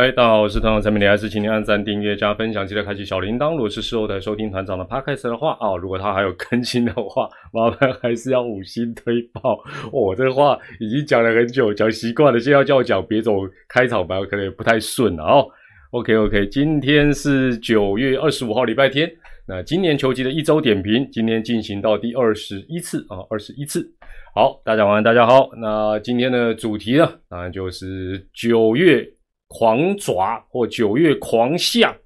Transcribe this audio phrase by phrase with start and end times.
[0.00, 3.50] 嗨，大家好，我是团长陈美丽，还是请您按赞、订阅、加分享，记得开启小铃铛。
[3.50, 9.58] 如果是事后在收听团长的 podcast 的话啊，如果他还有更新的话，麻烦还是要五星推爆。
[9.90, 15.48] 我这话已经讲了很久，讲习惯了，现在要叫我讲别种开场白，可能也不太顺了哦。
[15.90, 19.10] OK OK，今天是九月二十五号，礼拜天。
[19.48, 23.84] 那今年球季的一周点评，今天进行到第二十一次啊，二十一次。
[24.32, 25.50] 好，大家晚安，大家好。
[25.60, 29.04] 那今天的主题呢，当然就是九月。
[29.48, 31.96] 狂爪或九月狂象，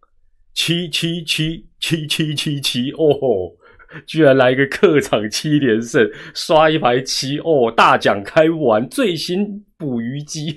[0.54, 3.52] 七七七七七七七哦，
[4.06, 10.56] 居然来一个客场七连胜，刷一排七哦，大奖开完，最新捕鱼机。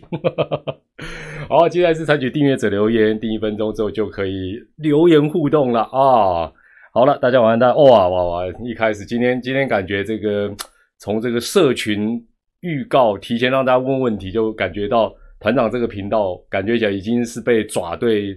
[1.49, 6.51] 好，接下来是采取订阅者留言，第一分钟之后就可以留言互动了啊。
[6.93, 8.41] 好了，大家晚安，大家哇哇哇！
[8.63, 10.55] 一开始今天今天感觉这个
[10.99, 12.23] 从这个社群
[12.59, 15.11] 预告提前让大家问问题，就感觉到。
[15.45, 18.35] 团长这个频道感觉起来已经是被爪队、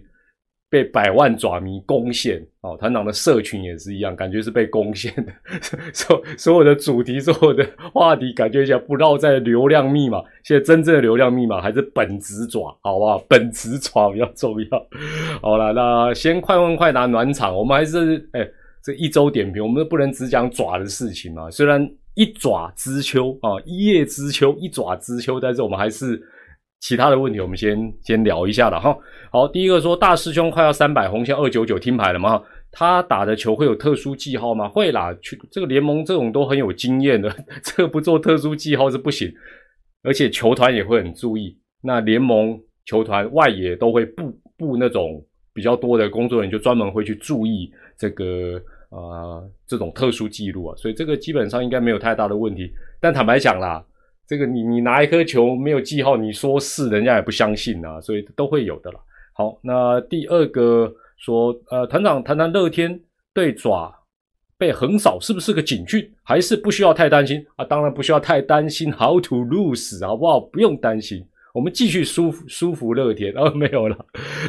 [0.68, 2.76] 被百万爪迷攻陷哦。
[2.78, 5.32] 团长的社群也是一样，感觉是被攻陷的。
[5.94, 10.22] 所所有的主题、所有的话题，感觉起来不绕在流量密码。
[10.44, 13.18] 现在真正的流量密码还是本职爪，好不好？
[13.26, 14.86] 本职爪比较重要。
[15.40, 17.56] 好了，那先快问快答暖场。
[17.56, 18.46] 我们还是哎，
[18.84, 21.50] 这一周点评，我们不能只讲爪的事情嘛。
[21.50, 26.22] 虽然一爪知秋啊，一叶知秋，一爪知秋，但是我们还是。
[26.80, 28.96] 其他的问题我们先先聊一下了哈。
[29.30, 32.42] 好，第一个说大师兄快要三百红线二九九听牌了吗？
[32.70, 34.68] 他打的球会有特殊记号吗？
[34.68, 39.32] 会啦，去这个联盟这种都很有经验的， 这个不做特殊记号是不行。
[40.02, 52.70] 而且球团也会很注意，那联盟球团外野都会布布那种比较多的工作人员，就专门会去注意这个啊这种特殊记录啊，所以这个基本上应该没有太大的问题。
[53.00, 53.84] 但坦白讲啦。
[54.28, 59.00] 这个你你拿一颗球没有记号，你说是人家也不相信啊，所以都会有的了。
[59.32, 63.00] 好，那第二个说，呃，团长谈谈乐天
[63.32, 63.90] 对爪
[64.58, 67.64] 被横扫是不是个警讯，还是不需要太担心啊？
[67.64, 70.38] 当然不需要太担心，How to lose 好不好？
[70.38, 71.24] 不用担心，
[71.54, 73.96] 我们继续舒服舒服乐天啊，没有了。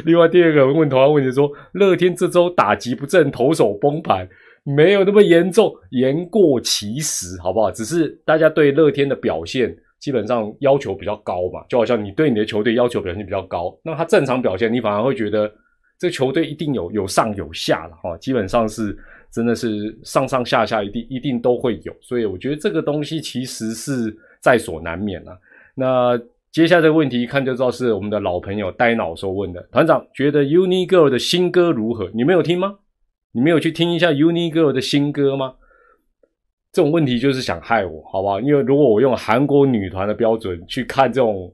[0.04, 4.28] 另外第二个问同样问题说，乐天这周打击不正，投手崩盘。
[4.62, 7.70] 没有那么严重，言过其实，好不好？
[7.70, 15.50] 只是大家对乐天的表现基本上要求比较高嘛，就好像你对你的球队要求表现比较高，那他正常表现，你反而会觉得
[15.98, 18.96] 这球队一定有有上有下了哈，基本上是
[19.30, 25.36] 真的是上上下下一定一定都会有，所以我觉得这个东西其实是在所难免啊。
[25.74, 26.20] 那
[26.52, 32.10] 接下来这个问题一看就知道是我们的老朋友呆脑说问的，团长觉得 Uni Girl 的新歌如何？
[32.12, 32.76] 你没有听吗？
[33.32, 35.54] 你没有去听一下 Uni Girl 的新歌吗？
[36.72, 38.40] 这种问题就是想害我，好不好？
[38.40, 41.52] 因为如果我用韩国女团的标准去看这种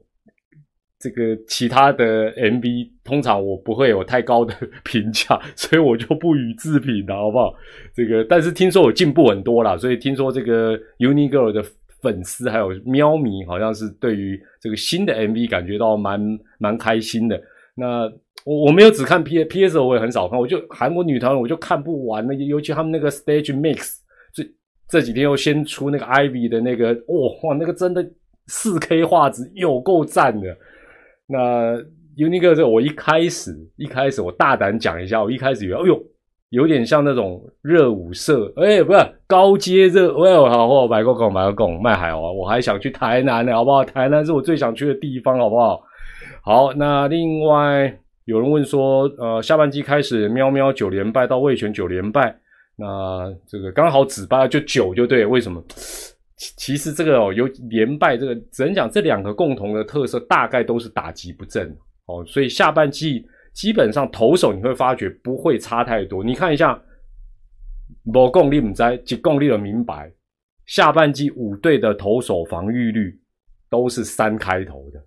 [0.99, 7.53] 这个其他的 MV，通常我不会有太高的评价， 所以我就不予置评了，好不好？
[7.93, 11.63] 这个，但是听说我进步很多啦，所以听说这个 Uni Girl 的
[12.01, 16.19] 粉丝还有喵迷，好像是对于这个新的 MV 感觉到蛮
[16.57, 17.39] 蛮开心的。
[17.75, 18.11] 那。
[18.47, 20.39] 我我没有只看 P P S，我也很少看。
[20.39, 22.25] 我就韩国女团，我就看不完。
[22.25, 23.97] 那尤其他们那个 Stage Mix，
[24.33, 24.41] 这
[24.87, 28.09] 这几天又先出那个 Ivy 的那个，哇哇，那个真的
[28.45, 30.47] 四 K 画质有够赞的。
[31.27, 31.75] 那
[32.15, 36.01] Unique 这我一开始一开始我大胆讲一下，我一开始以为，哎呦，
[36.51, 43.83] 有点像那种热舞社，哎，不是高阶热，哎呦，好，我买个拱买个拱卖海哦，我还想去台南呢，好不好？
[43.83, 45.81] 台南是我最想去的地方，好不好？
[46.43, 47.93] 好，那另外。
[48.27, 52.37] 有人问说，呃，下半季开始喵喵九连败到魏权九连败，
[52.75, 55.63] 那这个刚好止败就九就对，为什么？
[56.35, 61.73] 其其实这个哦，有连败这个只能讲这两个共同的特色，大概都是打击不正
[62.07, 66.21] 哦，所以下半季基本上投手你会发觉不会差太多。
[66.21, 66.77] 你看一下，
[68.03, 70.11] 某共力唔在，即共力的明白，
[70.65, 73.17] 下半季五队的投手防御率
[73.69, 74.99] 都是三开头的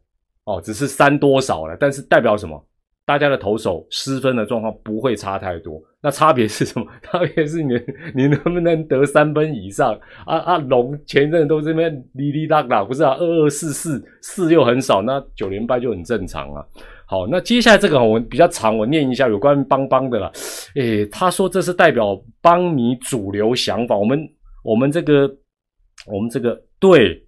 [0.44, 2.66] 哦，只是三多少了，但是代表什么？
[3.10, 6.86] 大家的投手失分的状况不会差太多，那差别是什么？
[7.02, 7.74] 差别是你
[8.14, 9.98] 你能不能得三分以上？
[10.24, 16.64] 啊啊，龙前阵都这边哩哩啦啦，不是啊，二二四四四又很少，那九连败就很正常啊。
[17.04, 20.30] 好，那接下来这个我比较长，我念一下有关邦邦的了。
[20.76, 24.20] 诶，他说这是代表邦迷主流想法，我们
[24.62, 25.28] 我们这个
[26.06, 27.20] 我们这个对。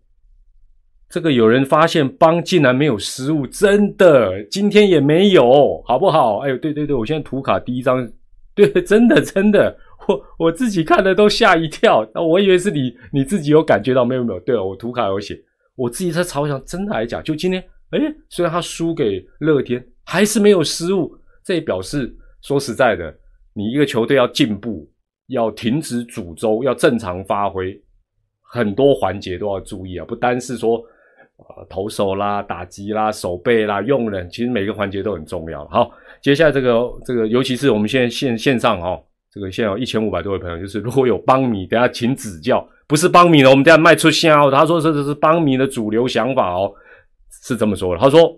[1.13, 6.39] 这个有人发现邦竟然没有失误，真的，今天也没有，好不好？
[6.39, 8.11] 哎呦，对对对，我现在图卡第一张，
[8.55, 9.77] 对， 真的真的，
[10.09, 15.39] 我我自己看的都吓一跳，我以为是你你自己有感觉到，没有没有，对我图卡有写，
[15.77, 17.21] 我自己在嘲笑，真的还假？
[17.21, 18.01] 就今天，哎，
[18.31, 21.15] 虽然他输给乐天，还是没有失误，
[21.45, 22.11] 这也表示
[22.41, 23.15] 说实在的，
[23.53, 24.91] 你一个球队要进步，
[25.27, 27.79] 要停止诅咒，要正常发挥，
[28.41, 30.83] 很多环节都要注意啊，不单是说
[31.69, 35.67] 投手啦、打击啦、守备啦、用人，其实每个环节都很重要。
[35.69, 35.91] 好，
[36.21, 44.51] 接下来这个这个，尤其是我们现在线线上哦，这个现在有一千五百多位朋友，就是如果有帮迷，等下请指教，不是帮迷呢，我们等下卖出香哦。
[44.51, 46.73] 他说这这是帮迷的主流想法哦，
[47.45, 48.01] 是这么说的。
[48.01, 48.37] 他说。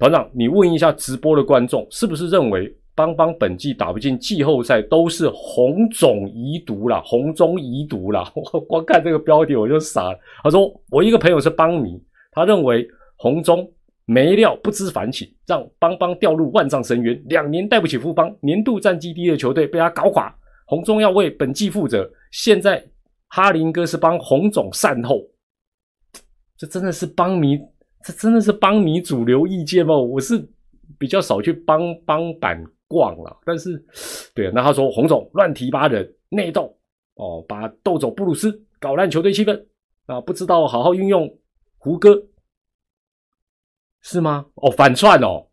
[0.00, 8.28] 团长，你问一下直播的观众，是不是认为邦邦本季打不进季后赛都是红种遗毒啦，红中遗毒啦？
[8.34, 10.18] 我光看这个标题我就傻了。
[10.42, 12.02] 他说我一个朋友是邦迷，
[12.32, 12.84] 他认为
[13.14, 13.70] 红中
[14.04, 20.34] 没料不知反省，让邦邦掉入万丈深渊，两年带不起富邦，年度战绩低的球队被他搞垮，
[20.66, 22.10] 红中要为本季负责。
[22.32, 22.84] 现在
[23.28, 25.22] 哈林哥是帮红种善后，
[26.56, 27.56] 这真的是邦迷。
[28.04, 29.94] 这真的是邦迷主流意见吗？
[29.98, 30.48] 我是
[30.98, 33.80] 比较少去帮帮板逛了，但是，
[34.34, 36.76] 对，那他说洪总乱提拔人内斗
[37.14, 38.50] 哦，把斗走布鲁斯
[38.80, 39.62] 搞烂球队气氛
[40.06, 41.28] 啊，不知道好好运用
[41.76, 42.20] 胡歌
[44.00, 44.46] 是吗？
[44.54, 45.46] 哦，反串哦，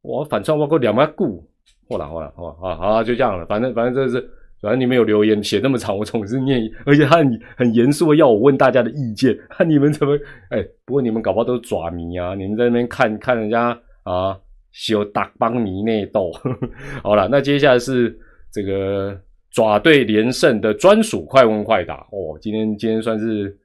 [0.00, 1.44] 我反串包括两万股，
[1.90, 4.30] 好了好了好好好就这样了，反正反正这是。
[4.62, 9.36] 反正你们有留言写那么长，我总是念，而且他很很严肃的要我问大家的意见。
[9.58, 10.16] 那 你们怎么？
[10.50, 12.36] 哎，不过你们搞不好都是爪迷啊！
[12.36, 14.38] 你们在那边看看人家啊，
[14.72, 16.32] 修打邦迷内斗。
[17.02, 18.18] 好了，那接下来是
[18.52, 19.16] 这个
[19.52, 22.36] 爪队连胜的专属快问快答哦。
[22.40, 23.56] 今天今天算是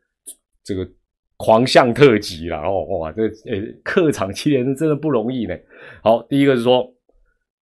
[0.63, 0.88] 这个
[1.38, 2.86] 狂象特辑了哦。
[3.00, 5.56] 哇，这诶客场七连胜真的不容易呢。
[6.04, 6.94] 好，第一个是说。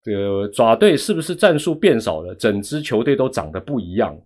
[0.03, 2.35] 这个爪队是不是战术变少了？
[2.37, 4.19] 整支球队都长得不一样。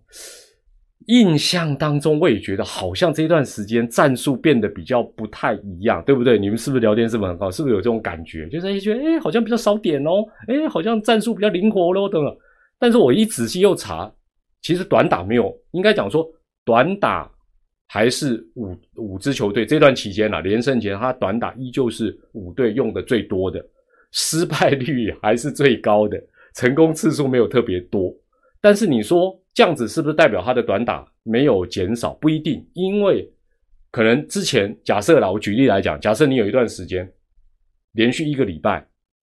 [1.07, 6.37] 印象当中，我也觉得好像这段时间战术变得比较不太一样，对不对？
[6.37, 7.51] 你们是不是聊天是不是很好？
[7.51, 8.47] 是不是有这种感觉？
[8.49, 12.35] 就是觉得哎，好像比较少点哦，哎，好像战术比较灵活咯等等。
[12.79, 14.11] 但是我一仔细又查，
[14.61, 16.27] 其实短打没有，应该讲说
[16.63, 17.29] 短打
[17.87, 23.63] 还是五五支球队这段期间啊，连胜前他短打依旧是五队用的最多的。
[24.11, 26.17] 失败率还是最高的，
[26.55, 28.13] 成功次数没有特别多。
[28.65, 32.15] 但是你说这样子是不是代表他的短打没有减少？
[32.15, 33.31] 不一定，因为
[33.91, 37.07] 可能之前假设啦，我举例来讲，假设你有一段时间
[37.91, 38.83] 连续一个礼拜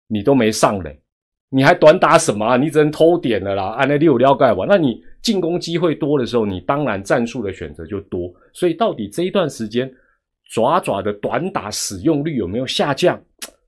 [0.08, 1.02] 你都没上垒，
[1.50, 2.58] 你还短打什么啊？
[2.58, 4.66] 你只能偷点了啦，按那六撩盖吧。
[4.70, 8.32] 那你进攻机会多的时候，你当然战术的选择就多。
[8.54, 9.92] 所以到底这一段时间
[10.52, 13.20] 爪爪的短打使用率有没有下降？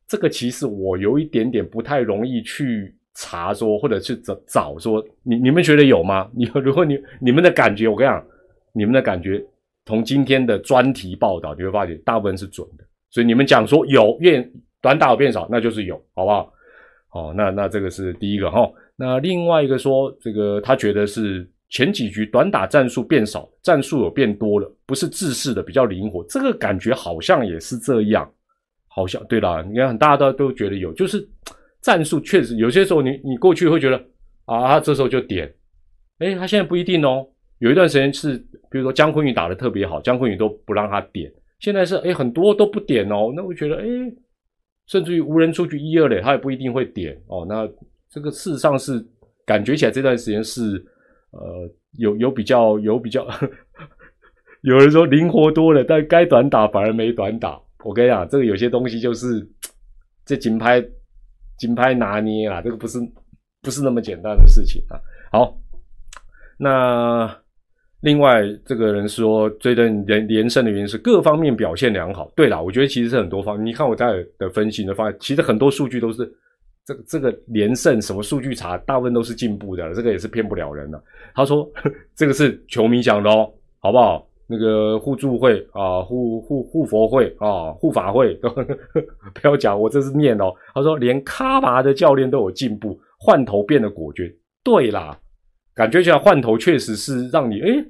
[0.08, 6.30] 这个其实我有一点点不太容易去查说，或者去找找说，你你们觉得有吗？
[6.36, 8.26] 你 如果你你们的感觉，我跟你讲，
[8.74, 9.44] 你们的感觉
[9.86, 12.84] 从今天的专题报道，你会发现大部分是准的。
[13.10, 14.52] 所以你们讲说有变
[14.82, 16.54] 短打有变少，那就是有，好不好？
[17.12, 18.70] 哦，那那这个是第一个哈。
[18.98, 28.30] 那另外一个说，这个他觉得是前几局短打战术变少，战术有变多了，不是自式的比较灵活，这个感觉好像也是这样。
[28.88, 31.26] 好像对啦，你看大家都都觉得有，就是
[31.86, 33.98] 战术确实有些时候你你过去会觉得
[34.46, 35.54] 啊，他这时候就点，
[36.18, 37.24] 哎，他现在不一定哦。
[37.60, 38.36] 有一段时间是，
[38.72, 43.32] 比如说姜昆宇打的特别好，姜昆宇都不让他点，现在是哎很多都不点哦。
[43.36, 43.86] 那我觉得哎，
[44.88, 47.46] 甚至于无人出局一二垒，他也不一定会点哦。
[47.48, 47.70] 那
[48.10, 49.06] 这个事实上是
[49.46, 50.84] 感觉起来这段时间是
[51.30, 53.28] 呃有有比较有比较，
[54.64, 57.62] 有人说灵活多了，但该短打反而没短打。
[57.84, 59.48] 我跟你讲，这个有些东西就是
[60.26, 60.84] 这金牌
[61.58, 63.00] 金牌拿捏啦，这个不是
[63.62, 65.00] 不是那么简单的事情啊。
[65.32, 65.58] 好，
[66.58, 67.36] 那
[68.02, 72.32] 另外这个人说，这段连连胜的原因是各方面表现良好。
[72.36, 73.66] 对啦，我觉得其实是很多方。
[73.66, 76.32] 你看我在的分析，的发现其实很多数据都是
[76.86, 81.04] 这个这个连胜什么数据查，大部分都是进步的，这个也是骗不了人的。
[81.34, 81.68] 他说
[82.16, 84.28] 这个是球迷讲的哦，好不好？
[84.48, 88.66] 那个互助会啊，护护护佛会啊，护法会，呵 呵
[89.34, 90.54] 不要讲，我这是念哦。
[90.74, 94.32] 他说连卡巴的教练都有进步，换头变得果决。
[94.64, 95.18] 对啦，
[95.74, 97.84] 感觉起来换头确实是让你诶，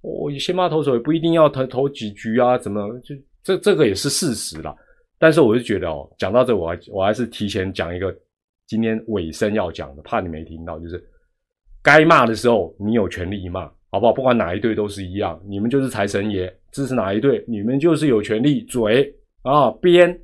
[0.00, 4.74] 我先发投手也不一定要投投几局啊，怎么就这这个也是事实啦。
[5.18, 8.14] 但是我就觉得哦，讲到这，我还我还是提前讲一个
[8.68, 11.02] 今天尾声要讲的，怕你没听到，就是
[11.82, 13.68] 该骂的时候你有权利骂。
[13.90, 14.12] 好不好？
[14.12, 20.18] 不管哪一队都是一样，你们就是财神爷，支持哪一队，你们就是有权利嘴啊编。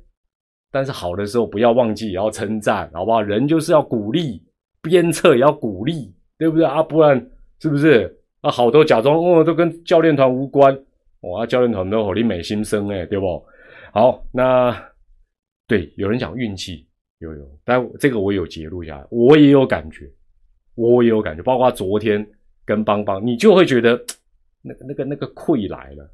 [0.71, 3.21] 但是好的时候不要忘记也要称赞，好不好？
[3.21, 4.43] 人就是要鼓励，
[4.81, 6.83] 鞭策也要鼓励，对不对啊？
[6.83, 7.17] 不然
[7.61, 8.51] 是不是啊？
[8.51, 10.77] 好多假装哦，都跟教练团无关，
[11.21, 13.41] 哇，教练团都火力美心生哎，对不？
[13.93, 14.77] 好，那
[15.65, 16.85] 对有人讲运气，
[17.19, 20.11] 有有，但这个我有截录下来，我也有感觉，
[20.75, 22.27] 我也有感觉，包括昨天
[22.65, 24.03] 跟邦邦，你就会觉得
[24.61, 26.09] 那个那个那个溃来了，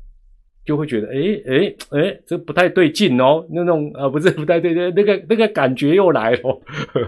[0.65, 6.61] 就会觉得哎哎哎，这不太对劲哦，那种啊不是不太对对，那个那个感觉又来了。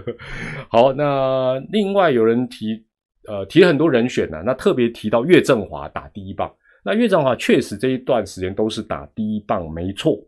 [0.68, 2.82] 好，那另外有人提
[3.28, 6.52] 呃提很多人选呢，那特别提到岳振华打第一棒，
[6.84, 10.18] 那岳振华确实这一段时间都是打第一棒没错，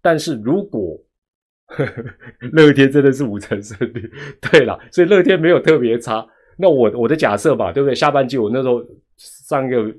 [0.00, 0.98] 但是如果
[2.52, 6.26] 乐天真的是五成胜率，对了，所以乐天没有特别差。
[6.56, 7.94] 那我我的假设吧，对不对？
[7.94, 8.84] 下半季我那时候
[9.16, 9.94] 上一个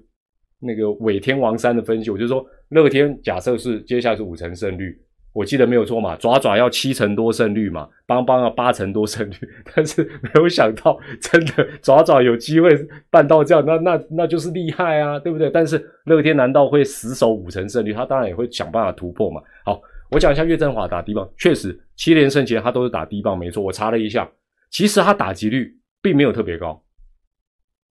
[0.60, 4.98] 那个伪天王山的分析，我就说乐天假设是接下来是五成胜率，
[5.34, 6.16] 我记得没有错嘛。
[6.16, 9.36] 爪爪要七成多胜率嘛，邦邦要八成多胜率，
[9.76, 12.70] 但是没有想到真的爪爪有机会
[13.10, 15.50] 办到这样，那那那就是厉害啊，对不对？
[15.50, 17.94] 但是乐天难道会死守五成胜率？
[17.94, 19.42] 他当然也会想办法突破嘛。
[19.64, 19.82] 好。
[20.12, 23.62] 我讲一下岳振华打低棒，确实七连胜前他都是打低棒，没错。
[23.62, 24.30] 我查了一下，
[24.70, 26.80] 其实他打击率并没有特别高，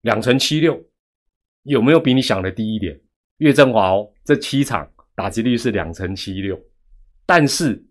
[0.01, 0.77] 两成七六，
[1.63, 2.99] 有没有比你想的低一点？
[3.37, 6.61] 岳振华哦，这七场打击率是两成七六，
[7.25, 7.81] 但是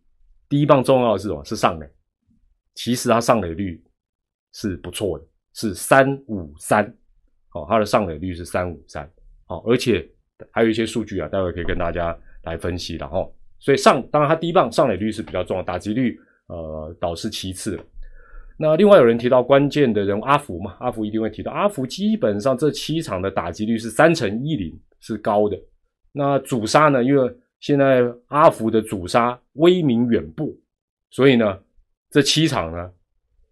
[0.46, 1.42] 第一棒重要的是什么？
[1.42, 1.90] 是上垒，
[2.74, 3.82] 其实他上垒率
[4.52, 5.24] 是不错的，
[5.54, 6.84] 是三五三，
[7.54, 9.10] 哦，他的上垒率是三五三，
[9.46, 10.06] 哦，而且
[10.50, 13.32] 还有一些数据啊，待会可以跟大家来分析，的哦。
[13.58, 17.80] 所以上当然他第一棒上垒率是比较重要，打击率呃倒是其次。
[18.62, 25.58] 那另外有人提到关键的人阿福嘛，阿福一定会提到阿福，基本上这七场的打击率是三乘一零是高的。
[26.12, 30.46] 那主杀呢，因为现在阿福的主杀威名远播，
[31.08, 31.58] 所以呢
[32.10, 32.90] 这七场呢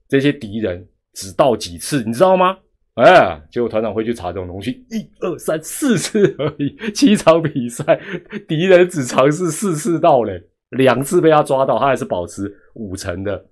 [0.09, 2.59] 这些敌人只到几次，你知道吗？
[2.97, 7.99] 哎，结果团长会去查这种东西，一二三四次而已，七场比赛，
[8.47, 10.39] 敌人只尝试四次到嘞，
[10.69, 13.47] 两次被他抓到，他还是保持五成的。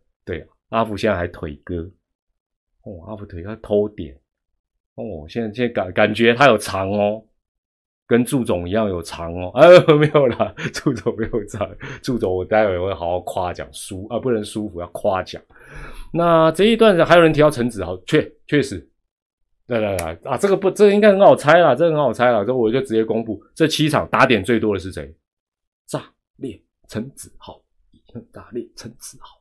[0.77, 1.91] 阿福现在还腿哥，
[2.83, 4.15] 哦，阿福腿哥偷点，
[4.95, 7.25] 哦，现在现在感感觉他有长哦，
[8.07, 9.67] 跟祝总一样有长哦， 哎，
[9.97, 11.67] 没有啦，祝总没有长，
[12.03, 15.41] 祝总我待会会好好夸奖舒啊，不能舒服要夸奖。
[16.13, 18.87] 那这一段还有人提到陈子豪，确确实。
[19.69, 25.13] 来来来啊，这个不，这个应该很好猜啦，这个很好猜啦，这我就直接公布，这七场打点最多的是谁？
[25.87, 26.05] 炸
[26.37, 27.61] 裂陈子豪，
[28.33, 29.41] 炸裂陈子豪，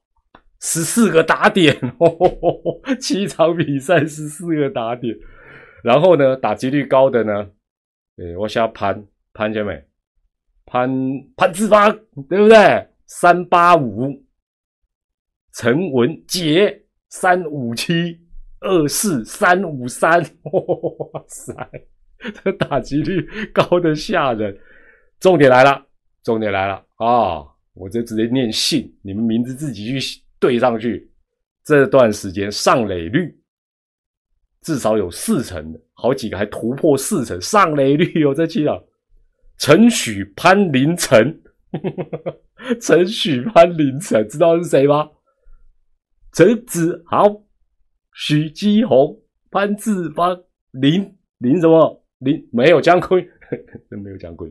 [0.67, 5.15] 十四个打点哦， 七场比赛十四个打点，
[5.83, 7.33] 然后呢，打击率高的呢，
[8.17, 9.85] 呃，我想潘潘姐妹，
[10.65, 10.89] 潘
[11.37, 11.95] 潘志芳，
[12.27, 12.87] 对不对？
[13.05, 14.25] 三八五，
[15.53, 18.19] 陈文杰三五七。
[18.61, 20.19] 二四三五三，
[20.49, 21.53] 哇塞，
[22.43, 23.21] 这打击率
[23.53, 24.57] 高的吓人。
[25.19, 25.85] 重点来了，
[26.23, 27.45] 重点来了啊！
[27.75, 29.99] 我就直接念信，你们名字自己去
[30.45, 31.11] 对上去。
[31.63, 33.35] 这段时间上垒率
[34.61, 38.77] 至少有四成的，好几个还突破四成上垒率有这期啊！
[39.57, 41.41] 陈许潘林成，
[42.79, 45.09] 陈许潘林成，知道是谁吗？
[46.33, 47.41] 陈子豪。
[48.13, 49.19] 许基宏、
[49.51, 50.39] 潘志芳、
[50.71, 53.21] 林林什么林没有姜昆，
[53.89, 54.49] 真 没有姜昆。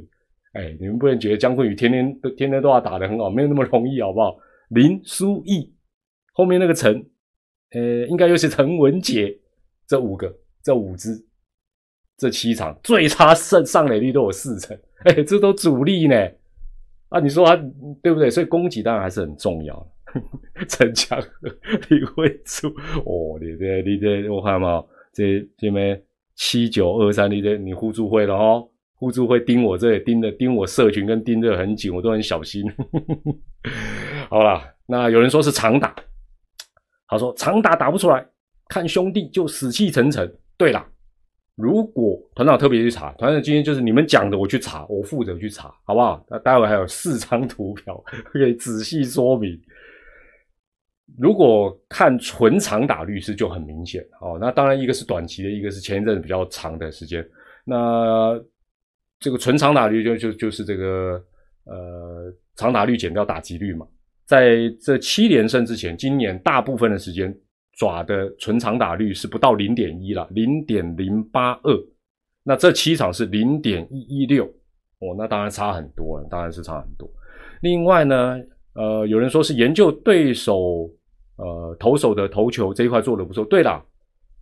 [0.52, 4.36] 哎，你们不能觉得姜昆宇天天都天天都要打得很好，没有那么容易，好不好？
[4.68, 5.73] 林书义
[6.34, 6.94] 后面那个陈，
[7.70, 9.34] 呃，应该又是陈文杰，
[9.88, 10.30] 这五个，
[10.62, 11.24] 这五支，
[12.18, 16.16] 这七场最差上上垒率都有四成， 哎，这都主力呢。
[17.08, 17.56] 啊，你说他
[18.02, 18.28] 对不对？
[18.28, 19.90] 所以攻击当然还是很重要。
[20.68, 21.28] 陈强和
[21.88, 22.68] 李慧珠，
[23.04, 26.00] 哦，你这、你这，我看嘛，这这边
[26.36, 32.64] 七九二三，你这你互助会了哦，互助会盯我这里盯的盯我社群跟盯的很紧，我都很小心。
[34.28, 35.94] 好了，那有人说是长打，
[37.08, 38.26] 他说长打打不出来，
[38.68, 40.32] 看兄弟就死气沉沉。
[40.56, 40.86] 对了，
[41.56, 46.24] 如果团长特别去查，团长今天就是你们讲的，我去查，我负责去查，好不好？
[46.28, 49.60] 那待会还有四张图表可以仔细说明。
[51.18, 57.24] 如果看纯长打率是就很明显哦，那当然一个是短期的，一个是前一阵子比较长的时间。
[57.64, 58.40] 那
[59.20, 61.22] 这个纯长打率就就就是这个
[61.64, 63.86] 呃长打率减掉打击率嘛，
[64.26, 67.34] 在这七连胜之前，今年大部分的时间
[67.78, 71.78] 爪的纯长打率是不到零点一了，零点零八二。
[72.42, 77.08] 那这七场是零点一一六，哦，那当然差很多了，当然是差很多。
[77.62, 78.38] 另外呢？
[78.76, 80.90] 呃，有人说是研究对手，
[81.36, 83.44] 呃，投手的投球这一块做的不错。
[83.44, 83.80] 对啦，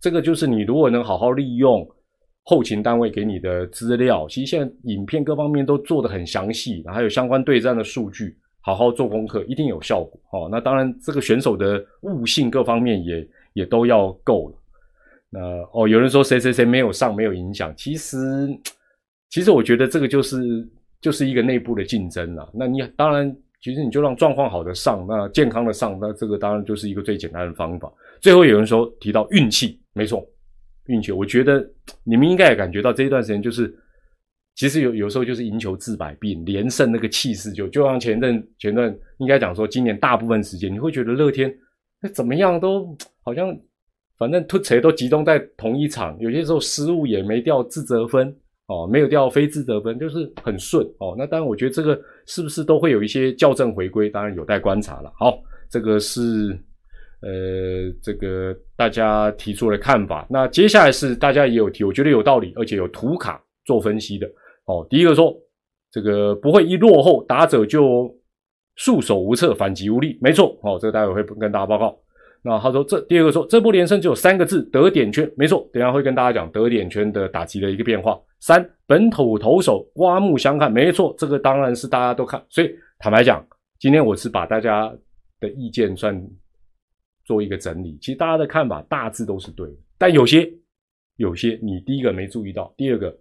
[0.01, 1.87] 这个就是你如果能好好利用
[2.41, 10.19] 后勤单位给你的资料，其实现在影片各方面都做的很详细，还有相关对战的数据，好好做功课，一定有效果。
[10.31, 14.55] 哦，那当然，这个选手的悟性各方面也也都要够了。
[15.29, 15.39] 那
[15.73, 17.73] 哦，有人说谁谁谁没有上，没有影响。
[17.75, 18.47] 其实，
[19.29, 20.67] 其实我觉得这个就是
[21.01, 22.49] 就是一个内部的竞争啦。
[22.53, 27.91] 那你当然，其实你就让状况好的上，那健康的上，那这个当然就是一个最简单的方法。
[28.21, 30.25] 最后有人说提到运气，没错，
[30.85, 31.11] 运气。
[31.11, 31.67] 我觉得
[32.05, 33.75] 你们应该也感觉到这一段时间就是，
[34.55, 41.53] 其实有有时候就是赢球治百病，连胜那个气势就就像前阵前段应该讲说，今年大部分时间你会觉得乐天
[42.01, 43.55] 那怎么样都好像。
[44.15, 48.33] 反正突锤都集中在同一场，有些时候失误也没掉自责分
[48.67, 51.15] 哦，没有掉非自责分，就是很顺哦。
[51.17, 55.11] 那当然，我觉得这个是不是都会有一些校正回归，当然有待观察了。
[55.17, 56.57] 好，这个是
[57.21, 60.25] 呃，这个大家提出的看法。
[60.29, 64.29] 那接下来是大家也有提，我觉得有道理，而且有图卡做分析的。
[64.65, 65.35] 哦，第一个说
[65.91, 68.13] 这个不会一落后打者就
[68.75, 70.57] 束手无策，反击无力，没错。
[70.63, 71.97] 哦，这个待会会跟大家报告。
[72.45, 78.19] 那他说，这第二个说，这波连胜只有三个字，得点圈，没错，等下会跟大家讲得点圈的打击的一个变化。
[78.41, 82.43] 三本土投手刮目相看，没错，这个当然是大家都看。
[82.49, 83.45] 所以坦白讲，
[83.79, 84.93] 今天我是把大家
[85.39, 86.21] 的意见算
[87.23, 90.51] 做一个整理，其实大家的看法大致都是对的，但有些
[91.15, 93.15] 有些你第一个没注意到，第二个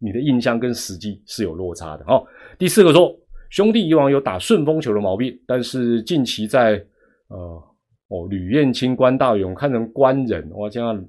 [0.00, 2.04] 你的印象跟实际是有落差的。
[2.08, 2.26] 哦，
[2.58, 3.16] 第四个说，
[3.50, 6.84] 兄弟以往有打顺风球的毛病，但是近期在
[7.28, 7.66] 呃。
[8.12, 11.00] 哦，吕燕青、关大勇看成官人，哇，这样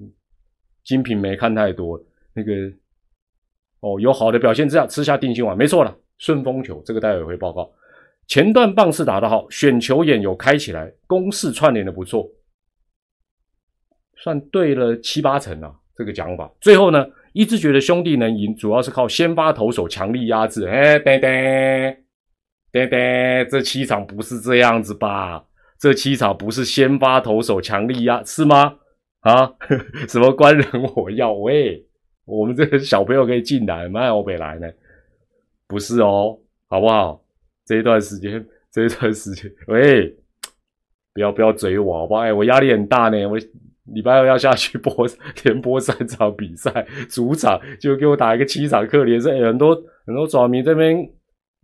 [0.83, 1.99] 金瓶梅看太多，
[2.35, 2.53] 那个
[3.79, 5.97] 哦，有好的表现之下吃下定心丸，没错了。
[6.19, 7.67] 顺风球这个待会会报告，
[8.27, 12.29] 前段棒是打得好，选球眼有开起来，攻势串联的不错，
[14.17, 16.53] 算对了七八成啊，这个讲法。
[16.61, 20.67] 最后呢，一直觉得兄弟能赢，主要是靠先发投手强力压制。
[20.67, 21.97] 哎，呆呆
[22.71, 25.45] 呆呆，这七场不是这样子吧？
[25.79, 28.75] 这七场不是先发投手强力压是吗？
[29.21, 29.51] 啊，
[30.09, 30.65] 什么官人
[30.95, 31.85] 我要喂，
[32.25, 34.67] 我们这个小朋友可以进来，卖欧北来呢？
[35.67, 37.23] 不是哦，好不好？
[37.65, 40.13] 这一段时间，这一段时间，喂，
[41.13, 42.21] 不要不要追我，好不好？
[42.21, 43.37] 哎，我压力很大呢，我
[43.85, 44.93] 礼拜二要下去播，
[45.43, 50.97] 连播三场比赛，主场就给我打一个七场客，连胜，很多很多爪迷这边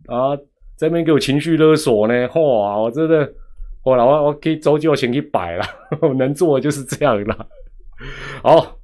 [0.06, 0.36] 啊，
[0.76, 3.32] 这边给我情绪勒索呢，哇，我真的。
[3.84, 5.64] 我，我我可以周就先去摆了，
[6.02, 7.48] 我能做的就是这样了。
[8.42, 8.76] 好，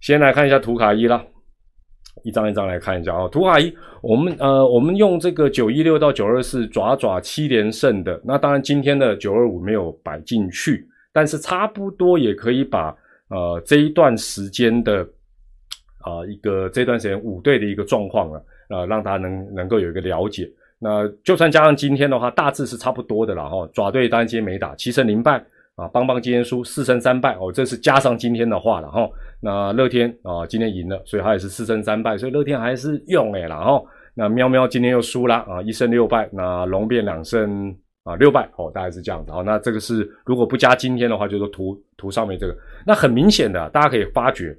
[0.00, 1.24] 先来看一下图卡一啦，
[2.22, 3.26] 一张一张来看一下啊。
[3.28, 12.96] 图卡一，我们呃，我们用这个九一六到九二四爪爪七连胜的，那当然今天的九二五没有摆进去，但是差不多也可以把
[13.28, 15.02] 呃这一段时间的
[15.98, 20.50] 啊一个这段时间五队的一个状况了，呃，让大家能能够有一个了解。
[20.78, 23.68] 那就算加上今天的话，大致是差不多的了哈。
[23.72, 25.44] 爪队当然今天没打，七胜零败
[25.74, 25.86] 啊。
[25.88, 29.06] 邦邦今天输四胜三败哦，这是加上今天的话了哈。
[29.40, 33.82] 那乐天啊今天赢了，所以他也是四胜三败，所以乐天还是用哎了哈。
[34.14, 36.26] 那喵喵今天又输了啊，一胜六败。
[36.32, 39.30] 那龙变两胜啊六败哦，大概是这样子。
[39.30, 42.56] 好，那这个是如果不加今天的话，就是图图上面这个。
[42.86, 44.56] 那很明显的，大家可以发觉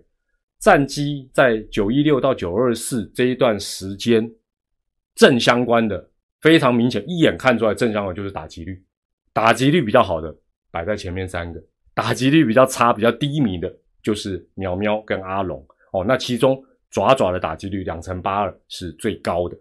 [0.59, 4.29] 战机在九一六到九二四这一段时间
[5.15, 6.07] 正相关的。
[6.41, 8.83] 非常明显，一眼看出来正相关就是打击率，
[9.31, 10.35] 打击率比较好的
[10.71, 16.03] 摆在前面三个，打击率比较差、比较低迷的就是苗苗跟阿龙哦。
[16.03, 19.55] 那其中爪爪的打击率两成八二是最高的，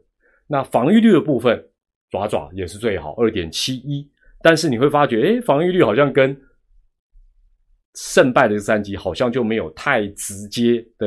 [0.47, 1.62] 那防御率的部分
[2.11, 4.09] 爪爪也是最好二点七一，
[4.42, 6.37] 但是你会发觉，哎，防御率好像跟
[7.94, 11.07] 胜败的战绩好像就没有太直接的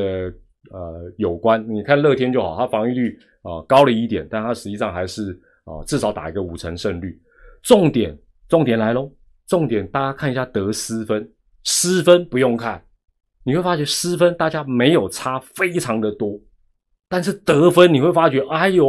[0.72, 1.64] 呃有关。
[1.70, 5.40] 你看乐天就好，它防御率啊高了一点，但它实际上还是。
[5.66, 7.18] 啊，至少打一个五成胜率。
[7.62, 8.14] 重点，
[8.50, 9.10] 重点来喽！
[9.48, 11.26] 重点，大家看一下得失分，
[11.64, 12.84] 失分不用看，
[13.46, 16.38] 你会发觉失分大家没有差非常的多，
[17.08, 18.86] 但是得分你会发觉，哎呦，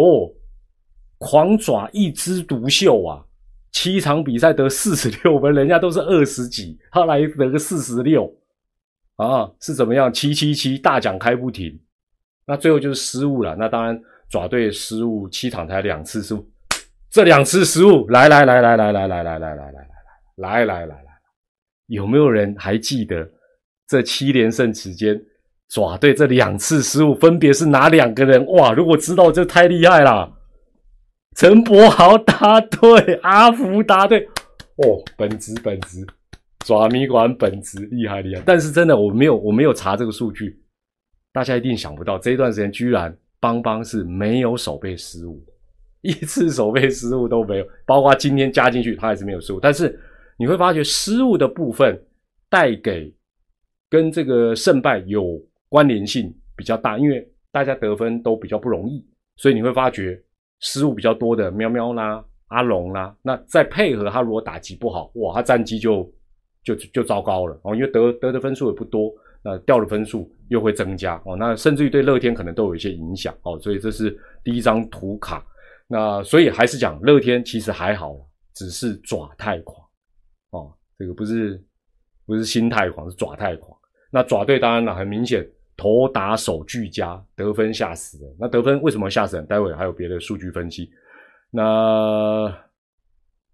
[1.19, 3.25] 狂爪一枝独秀啊！
[3.73, 8.33] 七场比赛得四十六分，人家都是二十几，他来得个四十六
[9.17, 10.13] 啊，是怎么样？
[10.13, 11.81] 七七七大奖开不停，
[12.47, 13.57] 那最后就是失误了。
[13.57, 16.49] 那当然，爪队失误七场才两次失误。
[17.11, 19.89] 这两次失误，来来来来来来来来来来来来
[20.37, 21.05] 来来来来来，
[21.87, 23.29] 有没有人还记得
[23.89, 25.21] 这七连胜期间
[25.69, 28.45] 爪队这两次失误分别是哪两个人？
[28.47, 28.73] 哇！
[28.73, 30.33] 如果知道，这太厉害了。
[31.35, 34.21] 陈柏豪答对，阿福答对。
[34.77, 36.07] 哦，本职本职，
[36.65, 38.43] 爪迷馆本职厉害厉害。
[38.47, 40.61] 但是真的，我没有我没有查这个数据，
[41.33, 45.45] 大家一定想不到，这一段时间居然邦邦是没有守备失误。
[46.03, 49.59] 一次守备失误都没有，包括今天加进去，他还是没有失误。
[49.59, 49.99] 但是
[50.37, 52.01] 你会发觉失误的部分
[52.49, 53.13] 带给
[53.89, 59.05] 跟这个胜败有关联性比较大，因为大家得分都比较不容易，
[59.37, 60.21] 所以你会发觉
[60.65, 66.11] 失误比较多的喵喵啦、阿龙啦，那再配合他如果打击不好，哇，他战绩就
[66.65, 69.13] 就就糟糕了哦，因为得得的分数也不多。
[69.47, 75.45] 那掉的分数又会增加哦，那甚至于对乐天可能都有一些影响哦，所以这是第一张图卡。
[75.87, 78.17] 那所以还是讲乐天其实还好，
[78.55, 79.87] 只是爪太狂
[80.53, 81.63] 哦，这个不是
[82.25, 83.79] 不是心太狂，是爪太狂。
[84.11, 85.47] 那爪队当然了，很明显
[85.77, 88.37] 投打手俱佳，得分吓死人。
[88.39, 89.47] 那得分为什么吓死人？
[89.47, 90.91] 待会还有别的数据分析。
[91.51, 92.53] 那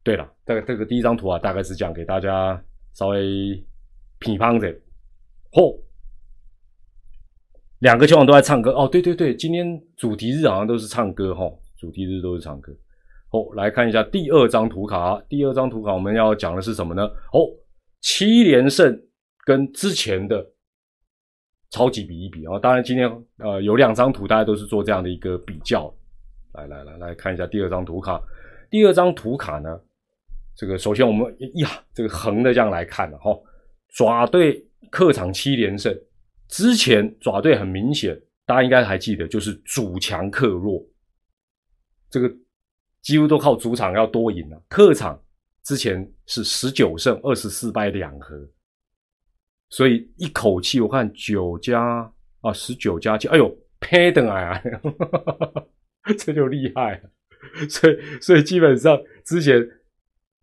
[0.02, 2.62] 对了，这个这个第一张图啊，大概是这样给大家
[2.94, 3.62] 稍微
[4.18, 4.68] 评判的。
[5.52, 5.78] 嚯，
[7.80, 8.88] 两个球网都在唱歌哦！
[8.88, 12.72] 对对对，今天主题日好像都是唱歌哈，主题日都是唱歌。
[13.30, 17.02] 哦，来看一下第二张图卡，第二张图卡我们要讲的是什么呢？
[17.32, 17.48] 哦，
[18.00, 18.98] 七连胜
[19.44, 20.44] 跟之前的
[21.70, 22.58] 超级比一比啊！
[22.58, 25.92] 当然今天呃有两张图，大家都是做这样的一个比较。
[26.52, 28.20] 来来来，来看一下第二张图卡。
[28.68, 29.80] 第二张图卡呢，
[30.54, 33.38] 这个首先我们呀，这个横的这样来看了哈，
[33.88, 34.64] 爪队。
[34.90, 35.96] 客场七连胜
[36.48, 40.84] 之前，爪队很明显，大家应该还记得，就是主强客弱，
[42.10, 42.28] 这个
[43.00, 44.60] 几乎都靠主场要多赢了。
[44.68, 45.22] 客场
[45.62, 48.36] 之前是十九胜二十四败两和，
[49.70, 53.48] 所以一口气我看九加啊十九加七，哎呦，
[53.80, 54.60] 패등啊，
[56.18, 57.10] 这就厉害了。
[57.70, 59.66] 所以所以基本上之前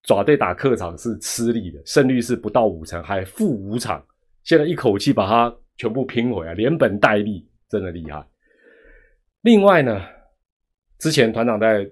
[0.03, 4.03] 爪队打客场是吃力的，胜率是不到五成，还负五场。
[4.43, 8.25] 现在一口气把它全部拼回来，连本带利，真的厉害。
[9.41, 10.01] 另外呢，
[10.97, 11.87] 之前团长在，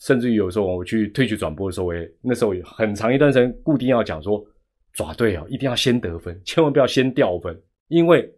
[0.00, 4.44] 甚至于有时候我去退去转播的时候，也那时候很长一段时间固定要讲说，
[4.96, 7.56] 爪队哦一定要先得分，千万不要先掉分，
[7.88, 8.28] 因为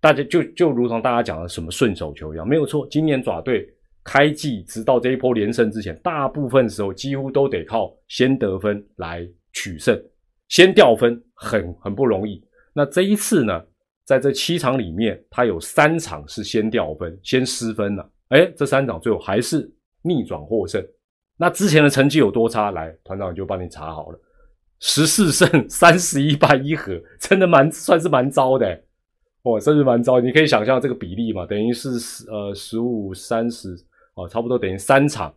[0.00, 2.86] 大家就就如同大家讲的什么顺手球一样，没有错。
[2.90, 3.66] 今年爪队
[4.02, 9.96] 开季直到这一波连胜之前，大部分时候几乎都得靠先得分来取胜，
[10.48, 12.44] 先掉分很很不容易。
[12.72, 13.62] 那这一次呢，
[14.04, 18.10] 在这七场里面，他有三场是先掉分、先失分了。
[18.30, 20.84] 哎，这三场最后还是逆转获胜。
[21.36, 22.70] 那之前的成绩有多差？
[22.70, 24.20] 来，团长就帮你查好了，
[24.80, 28.82] 十四胜三十一败一和，真的蛮算是蛮糟的。
[29.42, 30.20] 哦，甚至蛮糟。
[30.20, 33.74] 你可以想象这个比例嘛，等于是十呃十五三十
[34.14, 35.34] 哦，差不多等于三场，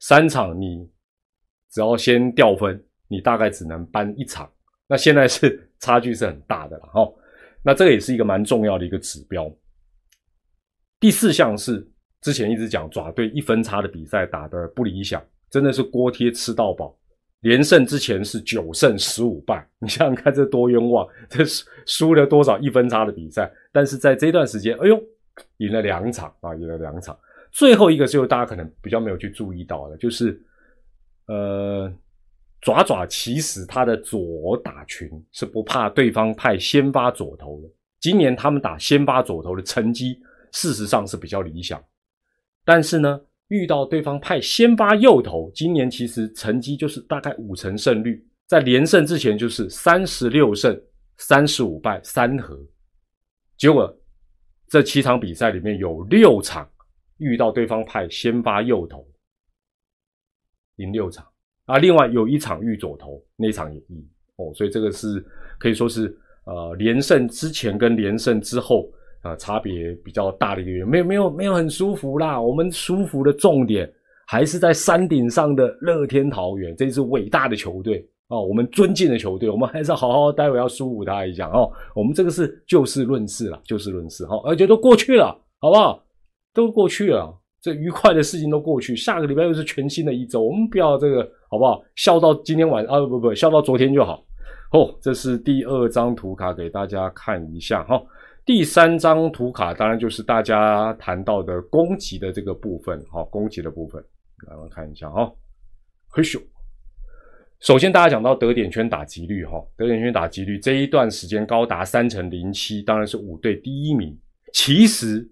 [0.00, 0.86] 三场你
[1.70, 4.50] 只要先掉分，你大概只能扳一场。
[4.88, 5.66] 那现在是。
[5.80, 7.10] 差距是很大的了哈，
[7.62, 9.50] 那这个也是一个蛮重要的一个指标。
[11.00, 11.90] 第四项是
[12.20, 16.94] 之前一直讲爪队一分差的比赛打得不理想，真的是锅贴吃到饱。
[17.40, 21.44] 连胜之前是九胜十五败， 你想想看这多冤枉， 这
[21.86, 23.50] 输了多少一分差的比赛？
[23.72, 25.02] 但是在这段时间，哎呦，
[25.58, 27.18] 赢了两场啊，赢了两场。
[27.50, 30.40] 最后一个就是大家可能比较没有去注意到的，就是
[31.26, 31.92] 呃。
[32.62, 37.68] 爪爪其实他的左打群是不怕对方派先发左投的。
[37.98, 40.20] 今年他们打先发左投的成绩
[40.52, 41.82] 事实上是比较理想，
[42.62, 43.18] 但是呢，
[43.50, 50.80] 遇到对方派先发右投，今年其实成绩就是大概五成胜率，在连胜之前就是三十六胜
[51.18, 52.58] 三十五败三和。
[53.56, 53.92] 结果
[54.68, 56.70] 这七场比赛里面有六场
[57.18, 59.06] 遇到对方派先发右投，
[60.76, 61.26] 赢六场。
[61.66, 65.24] 啊，另外有一场遇左投，那场也赢哦，所以这个是
[65.58, 68.90] 可以说是呃连胜之前跟连胜之后
[69.22, 72.40] 啊差别比较大的一个原因，没有没有没有很舒服啦。
[72.40, 73.90] 我们舒服的重点
[74.26, 81.70] 还是在山顶上的乐天桃园，这支伟大的球队哦，我们尊敬的球队，我们还是好好待会要舒服他一下哦。
[81.94, 86.02] 我们这个是就事论事了，就事论事哈，而且都过去了，好不好？
[86.54, 87.36] 都过去了。
[87.60, 91.82] 这愉快的事情都过去，下个礼拜又是全新的一周，我们不要这个好不好？
[91.94, 94.24] 笑到今天晚啊不不，笑到昨天就好。
[94.72, 98.00] 哦，这是第二张图卡给大家看一下哈。
[98.44, 104.02] 第三张图卡当然就是大家谈到的攻击的这个部分，好，攻击的部分，
[104.48, 105.30] 来我们看一下哈。
[106.08, 106.40] 嘿咻，
[107.60, 114.18] 首先大家讲到得点圈打击率哈，得点圈打击率这一段时间高达三成零七，当然是五队第一名。
[114.52, 115.28] 其实。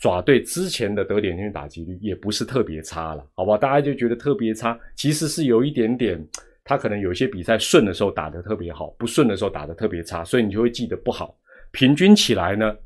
[0.00, 3.58] 爪队之前的得点圈打击率也不是特别差了，好吧？
[3.58, 6.24] 大家就觉得特别差，其实是有一点点，
[6.62, 11.36] 他可能有些比赛顺的时候打得特别好，不顺的时候打得特别差，所以你就会记得不好。
[11.72, 12.76] 平均起来呢，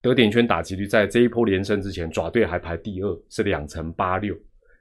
[0.00, 4.36] 得点圈打击率在这一波连胜之前，爪队还排第二，是两成八六。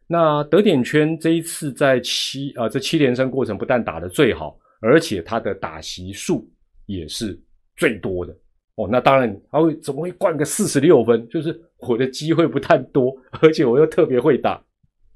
[0.08, 6.50] 那德典圈这一次在七啊这七连胜过程不但打得最好，而且他的打席数
[6.86, 7.40] 也是
[7.78, 8.36] 最多的
[8.76, 8.90] 哦。
[8.92, 11.26] 那当然他会怎么会灌个四十六分？
[11.30, 14.62] 就是我的机会不太多， 而且我又特别会打，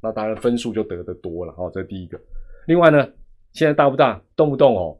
[0.01, 1.69] 那当然分数就得的多了哦。
[1.73, 2.17] 这第一个。
[2.67, 3.05] 另外呢，
[3.51, 4.97] 现在大不大，动不动哦，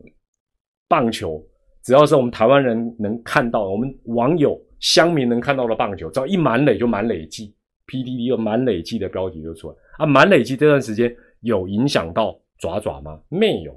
[0.89, 1.41] 棒球
[1.85, 10.05] 只要是我们台湾人能看到，我们网友乡民能看到的棒球，只要一满垒就满垒计，PDD 有满垒计的标题就出来啊。
[10.05, 13.21] 满垒计这段时间有影响到爪爪吗？
[13.29, 13.73] 没有，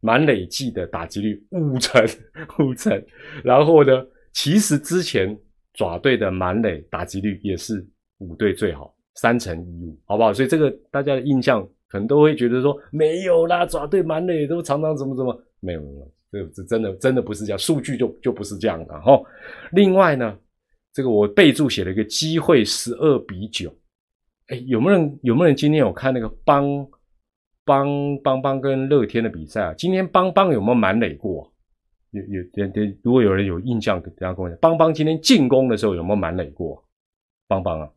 [0.00, 2.04] 满垒计的打击率五成
[2.60, 3.02] 五成。
[3.42, 5.34] 然后呢，其实之前
[5.72, 7.82] 爪队的满垒打击率也是
[8.18, 10.30] 五队最好，三成一五，好不好？
[10.32, 11.66] 所以这个大家的印象。
[11.92, 19.20] 可能都会觉得说没有啦，爪队满垒都常常怎么怎么没有没有，这这真的真的不是这样，数据就就不是这样的哈。
[19.72, 20.38] 另外呢，
[20.92, 23.74] 这个我备注写了一个机会十二比九，
[24.46, 26.86] 哎，有没有人有没有人今天有看那个邦
[27.64, 27.88] 邦
[28.22, 29.74] 邦邦跟乐天的比赛啊？
[29.76, 31.52] 今天邦邦有没有满垒过？
[32.12, 34.58] 有有点点，如果有人有印象，等下跟我讲。
[34.58, 36.82] 邦邦今天进攻的时候有没有满垒过？
[37.46, 37.88] 邦邦啊，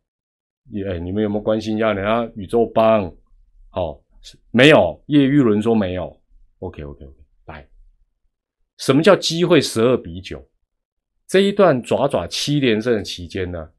[0.69, 3.11] 也你们有没有关心一下人家宇宙邦？
[3.73, 3.99] 哦，
[4.51, 5.01] 没有。
[5.07, 6.15] 叶玉伦说没有。
[6.59, 7.22] OK，OK，OK，
[8.85, 10.45] 什么叫机会十二比九？
[11.25, 13.69] 这一段爪爪七连胜的期间呢，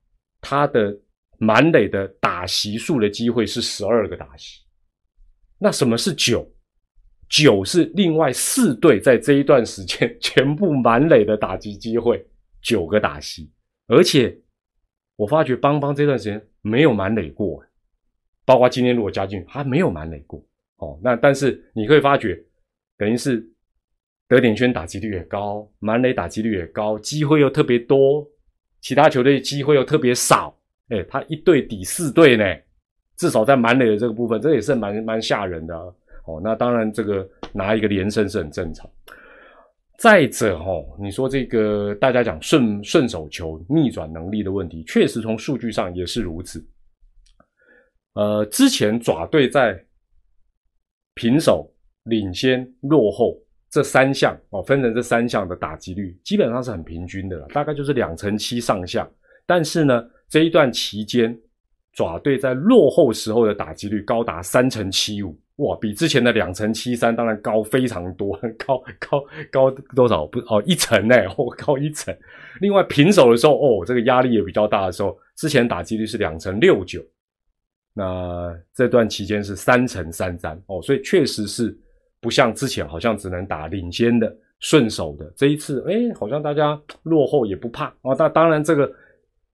[0.41, 0.99] 他的
[1.37, 4.63] 满垒的打席数的机会是十二个打席。
[5.59, 6.51] 那什么是九？
[7.29, 12.27] 九是另外四队在这一段时间 全部满垒的打击机会，
[12.63, 13.53] 九个打席。
[13.89, 14.35] 而且
[15.17, 17.63] 我发觉邦邦这段时间没有满垒过。
[18.47, 20.43] 包括今天如果加进，还没有满垒过
[20.77, 20.99] 哦。
[21.03, 22.43] 那但是你可以发觉，
[22.97, 23.47] 等于是
[24.29, 28.27] 德点圈打击率也高，满垒打击率也高，机会又特别多，
[28.81, 30.57] 其他球队机会又特别少。
[30.89, 32.45] 哎，他一队抵四队呢，
[33.17, 36.41] 至少在满垒的这个部分，这也是蛮蛮吓人的哦。
[36.43, 38.89] 那当然，这个拿一个连胜是很正常。
[39.99, 46.67] 再者哦，你说这个大家讲顺顺手球逆转能力的问题，确实从数据上也是如此。
[48.15, 49.83] 呃，之前爪队在
[51.15, 51.73] 平手、
[52.05, 53.39] 领先、落后
[53.75, 59.05] 这三项哦，分成这三项的打击率基本上是很平均的了，大概就是两成七上下。
[59.47, 61.37] 但是呢，这一段期间
[61.93, 70.25] 爪队在落后时候的打击率高达三成七五，哇，比之前的两成七三当然高非常多， 高高高多少？
[70.25, 72.17] 不哦，一成呢， 哦，高一成。
[72.61, 77.05] 另外平手的时候，哦，这个压力也比较大的时候，之前打击率是两成六九。
[77.93, 81.77] 那这段期间是三乘三三哦，所以确实是
[82.25, 88.17] 不像之前好像只能打领先的顺手的，这一次哎，好像大家落后也不怕哦。
[88.19, 88.91] 那当然这个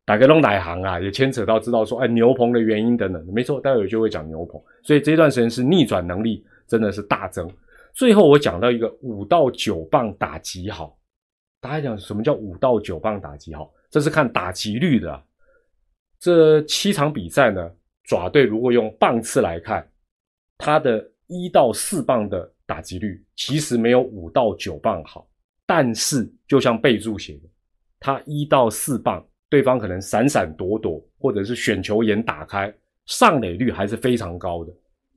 [0.04, 4.62] 打个弄哪行啊，也牵扯到知道说哎牛棚的原因等等，没错，待会就会讲牛棚。
[4.84, 7.50] 所以这段时间是逆转能力真的是大增。
[7.92, 10.96] 最后我讲到一个五到九棒打击好，
[11.60, 13.68] 大家讲什么叫五到九棒打击好？
[13.90, 15.20] 这是看打击率的。
[16.20, 17.68] 这七场比赛呢？
[18.04, 19.88] 爪队如果用棒次来看，
[20.58, 25.28] 它的一到四棒的打击率其实没有五到九棒好，
[25.66, 27.48] 但是就像备注写的，
[27.98, 32.72] 他一到四棒，对方可能闪闪躲躲，或者是选球眼打开，
[33.06, 34.72] 上垒率还是非常高的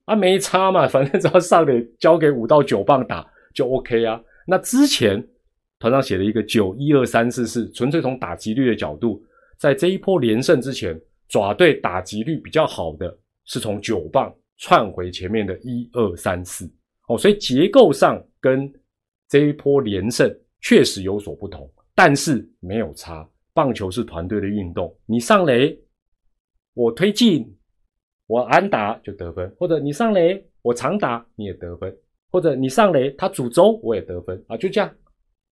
[0.06, 4.20] 啊，没差嘛，反正只要上垒交给五到九棒打就 OK 啊。
[4.48, 5.24] 那之前
[5.78, 9.24] 团上写了一个九一二三四四，纯粹从打击率的角度，
[9.60, 11.00] 在这一波连胜之前。
[11.30, 16.70] 爪队打击率比较好的是从九棒窜回前面的一二三四
[17.08, 18.72] 哦，所以结构上跟
[19.30, 23.28] 这一波连胜确实有所不同，但是没有差。
[23.54, 25.78] 棒球是团队的运动，你上垒，
[26.74, 27.56] 我推进，
[28.26, 31.92] 我安打就得分；或者你上垒，我长打你也得分；
[32.32, 34.90] 或者你上垒，他主轴我也得分啊，就这样。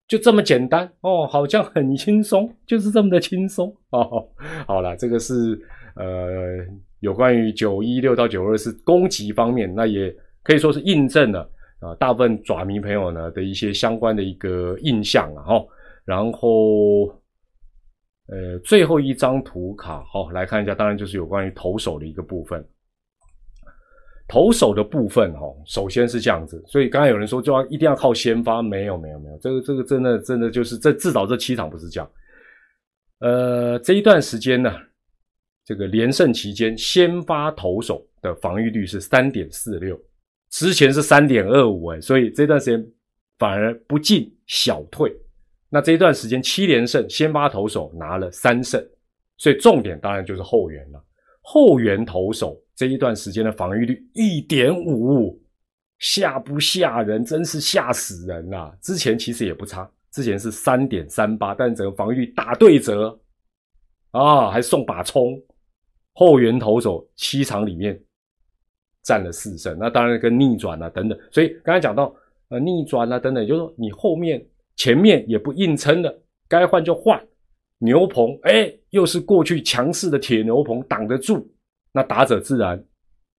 [0.08, 4.26] 就这么简单哦，好像很轻松，就是这么的轻松哦。
[4.66, 5.60] 好了，这个是
[5.94, 6.56] 呃
[6.98, 11.40] 有关于九一六到九二四攻击方面，那也可以说是印证了
[11.80, 15.64] 啊大部分爪迷朋友呢的一些相关的一个印象了哈。
[16.04, 17.06] 然后
[18.28, 22.64] 呃最后一张图卡好来看一下，当然就是有关于投手的一个部分。
[24.32, 32.08] 投手的部分，哈，首先是这样子，所以刚才有人说就要一定要靠先发，没有，没有，没有，这个，这个真的，真的就是这至少这七场不是这样。
[33.18, 34.72] 呃，这一段时间呢，
[35.64, 40.00] 这个连胜期间，先发投手的防御率是三点四六，
[40.50, 42.86] 之前是三点二五，哎，所以这段时间
[43.38, 45.10] 反而不进小退。
[45.68, 48.84] 那这一段时间七连胜，先发投手拿了三胜，
[49.36, 51.04] 所以重点当然就是后援了。
[51.40, 52.60] 后援投手。
[52.76, 55.38] 这一段时间的防御率一点五，
[55.98, 57.22] 吓不吓人？
[57.22, 58.72] 真是吓死人呐！
[58.80, 63.20] 之前其实也不差，之前是三点三八，但整个防御率大对折
[64.12, 65.38] 啊，还送把冲。
[66.14, 68.02] 后援投手七场里面
[69.02, 71.18] 占了四胜，那当然跟逆转啊等等。
[71.30, 72.14] 所以刚才讲到
[72.48, 74.44] 呃逆转啊等等，就是说你后面
[74.76, 77.20] 前面也不硬撑了，该换就换。
[77.82, 81.50] 牛棚哎，又是过去强势的铁牛棚挡得住。
[81.92, 82.84] 那打者自然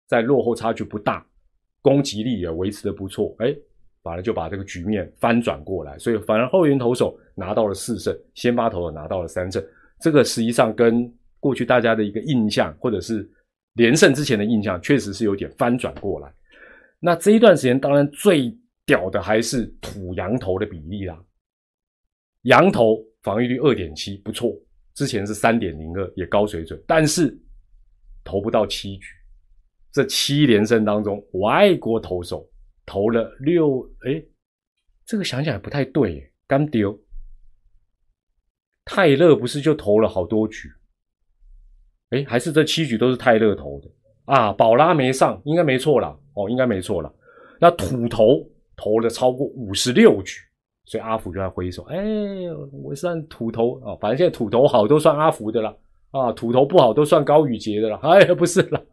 [0.07, 1.23] 在落后差距不大，
[1.81, 3.55] 攻击力也维持的不错，哎，
[4.01, 9.63] 反而就把这个局面翻转过来，所以反而后援投手拿到了四胜，先发投手拿到了三胜，
[9.99, 13.29] 这个实际上跟过去大家的一个印象，或者是
[13.73, 16.33] 连胜之前的印象，确实是有点翻转过来。
[16.99, 18.55] 那这一段时间，当然最
[18.85, 21.17] 屌的还是土羊头的比例啦，
[22.43, 24.53] 羊头防御率二点七，不错，
[24.93, 27.37] 之前是三点零二，也高水准，但是。
[28.23, 29.07] 投不到七局，
[29.91, 32.47] 这七连胜当中，外国投手
[32.85, 34.23] 投了六，哎，
[35.07, 36.95] 这个想想也不太对，刚丢。
[38.85, 40.71] 泰勒不是就投了好多局？
[42.11, 43.89] 哎，还是这七局都是泰勒投的
[44.25, 44.53] 啊？
[44.53, 47.11] 宝拉没上，应该没错了，哦，应该没错了。
[47.59, 48.47] 那土头
[48.77, 50.39] 投了超过五十六局，
[50.85, 51.97] 所以阿福就在挥手，哎，
[52.83, 55.75] 我算土头啊，反正现在土头好都算阿福的了。
[56.11, 58.83] 啊，土头不好都算高宇杰的了，哎，不是了，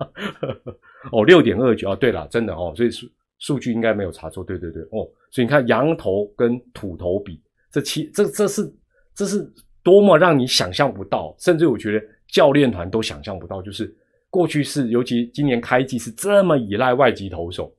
[1.11, 3.09] 哦，六点二九啊，对了，真的哦，所以数
[3.41, 5.03] 数据应该没有查错，对对对，哦，
[5.33, 8.73] 所以你看羊头跟土头比，这七这这是
[9.17, 9.53] 这是
[9.83, 13.95] 多么让你想象不到，甚至我觉得教练团都想象不到，就是
[14.31, 17.75] 过去是尤其今年开季是这么依赖外籍投手，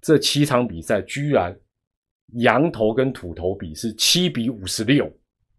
[0.00, 1.54] 这七场比赛居然
[2.34, 5.10] 羊头跟土头比是七比五十六。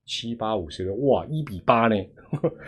[0.06, 1.96] 七八五十六，哇，一比八呢，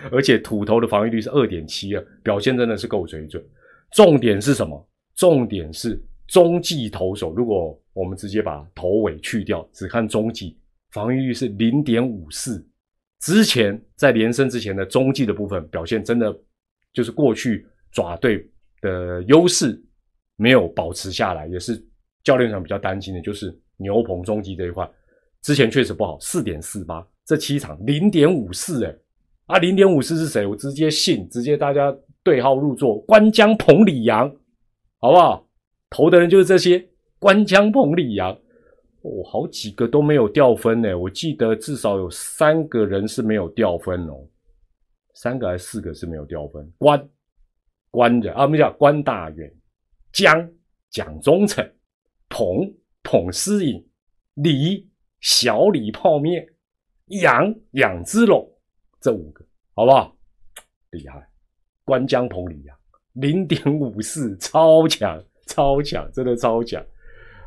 [0.10, 3.44] 而且土头的防御率是二点七啊，表现真的是够水准。
[3.92, 4.90] 重点是什么？
[5.18, 10.58] 重点是中继投手，如果我们直接把头尾去掉，只看中继，
[10.92, 12.66] 防御率是零点五四。
[13.22, 16.36] 之前在连胜之前的中继的部分表现，真的
[16.94, 18.48] 就是过去爪队
[18.82, 19.82] 的优势
[20.36, 21.84] 没有保持下来，也是
[22.24, 24.90] 教练团比较担心的，就是牛棚中继这一块，
[25.42, 27.06] 之前确实不好，四点四八。
[27.26, 28.96] 这七场零点五四，哎，
[29.48, 30.46] 啊，零点五四是谁？
[30.46, 33.00] 我直接信，直接大家对号入座。
[33.02, 34.30] 关江彭李阳，
[35.00, 35.48] 好不好？
[35.90, 36.88] 投的人就是这些。
[37.18, 38.38] 关江彭李阳，
[39.06, 40.98] 哦，好几个都没有掉分呢。
[40.98, 44.28] 我记得至少有三个人是没有掉分哦，
[45.14, 46.74] 三个还是四个是没有掉分。
[46.80, 47.10] 关
[47.92, 49.54] 关的啊，我们叫关大元，
[50.12, 50.50] 江
[50.90, 51.64] 蒋忠诚，
[52.30, 53.86] 彭彭思颖，
[54.34, 54.90] 李
[55.22, 56.48] 小李泡面。
[57.22, 58.52] 养养之龙，
[59.00, 60.18] 这五个好不好？
[60.90, 61.24] 厉害！
[61.84, 62.76] 关江彭李阳
[63.14, 66.84] 零点五四，超强，超强，真的超强。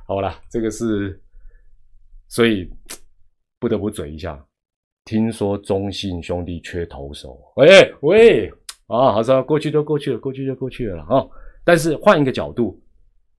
[0.06, 1.20] 好了，这个是，
[2.28, 2.70] 所以
[3.58, 4.42] 不得不嘴一下。
[5.04, 8.48] 听说中信兄弟缺投手，喂喂
[8.86, 11.26] 啊，好说过去就过去了，过去就过去了啊。
[11.64, 12.80] 但是换一个角度，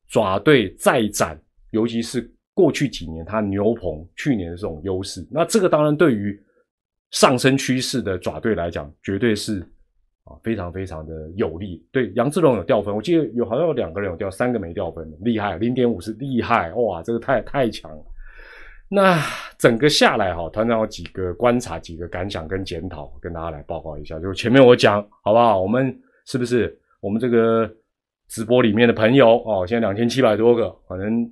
[0.09, 2.29] 爪队再战，尤其是。
[2.51, 6.37] 过去几年，他牛棚去年的这种优势，那这个当然对于
[7.11, 9.61] 上升趋势的爪队来讲，绝对是
[10.25, 11.81] 啊非常非常的有利。
[11.89, 18.05] 对杨志龙有掉分，我记得有好像有两个人有掉，三个没掉分，厉害，零点五是厉害，哇，这个太太强了。
[18.89, 19.23] 那
[19.57, 24.19] 整个下来哈，团长有几个观察、几个感想跟检讨，跟大家来报告一下。
[24.19, 25.61] 就前面我讲好不好？
[25.61, 27.69] 我们是不是我们这个
[28.27, 29.65] 直播里面的朋友哦？
[29.67, 31.31] 现在两千七百多个，可能。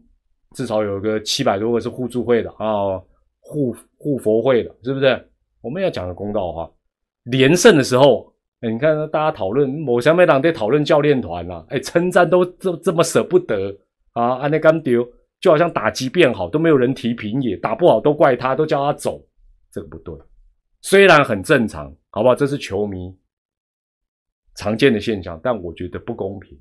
[0.56, 2.98] 至少有个七百多个是互助会的啊，
[3.42, 5.30] 护护佛会的，是不是？
[5.62, 6.72] 我们要讲个公道话，
[7.26, 13.76] 连胜的时候，哎，你看大家讨论某小美党在讨论教练团啊，哎，称赞都这这么舍不得
[14.14, 15.06] 啊，安内刚丢，
[15.40, 19.24] 就好像打击变好都没有人提平野，打不好都怪他，都叫他走，
[19.72, 20.16] 这个不对。
[20.82, 22.36] 虽然很正常，好不好？
[22.36, 23.16] 这是球迷
[24.56, 26.58] 常见的现象，但我觉得不公平。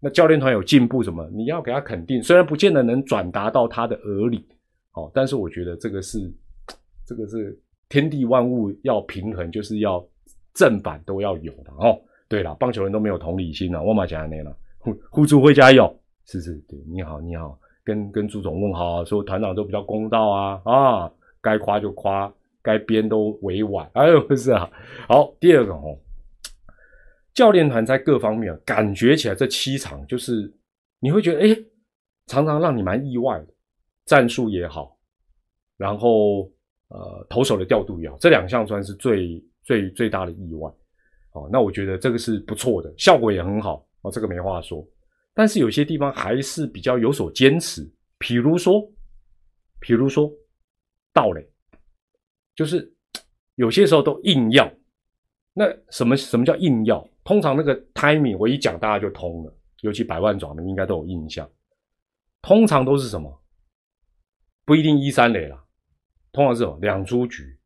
[0.00, 1.28] 那教练团有进步什么？
[1.32, 4.46] 你要给他肯定，虽然不见得能转达到他的耳里，
[4.92, 6.30] 哦，但是我觉得这个是，
[7.06, 7.58] 这个是
[7.88, 10.06] 天地万物要平衡，就是要
[10.52, 11.98] 正反都要有的哦。
[12.28, 15.94] 对了，棒球人都没有同理心了，我马讲那了，互互助会加油，
[16.26, 21.12] 是是，对，你好你好，跟跟朱总问好，说团长都比较公道啊啊，
[21.42, 22.32] 该夸就夸，
[22.62, 24.68] 该编都委婉， 哎呦不是啊，
[25.08, 25.96] 好，第二个哦。
[27.34, 30.52] 教练团在各方面感觉起来，这七场就是
[31.00, 31.56] 你会觉得，哎，
[32.26, 33.46] 常常让你蛮意外的，
[34.06, 34.96] 战术也好，
[35.76, 36.50] 然后
[36.88, 40.70] 呃投手的调度也好，这两项算是最最最大的意外。
[41.32, 43.84] 哦，那我觉得这个是不错的，效果也很好。
[44.02, 44.86] 哦，这个没话说。
[45.34, 47.86] 但是有些地方还是比较有所坚持，
[48.18, 48.80] 比如说，
[49.80, 50.32] 比如说
[51.12, 51.44] 道垒，
[52.54, 52.94] 就是
[53.56, 54.72] 有些时候都硬要。
[55.52, 57.06] 那什么什么叫硬要？
[57.24, 61.48] 通常那个 timing 我一讲大家就通了，尤其百万爪的应该都有印象。
[62.40, 63.42] 通常都是什么？
[64.64, 65.64] 不一定一三垒啦，
[66.32, 67.58] 通常是什么两出局，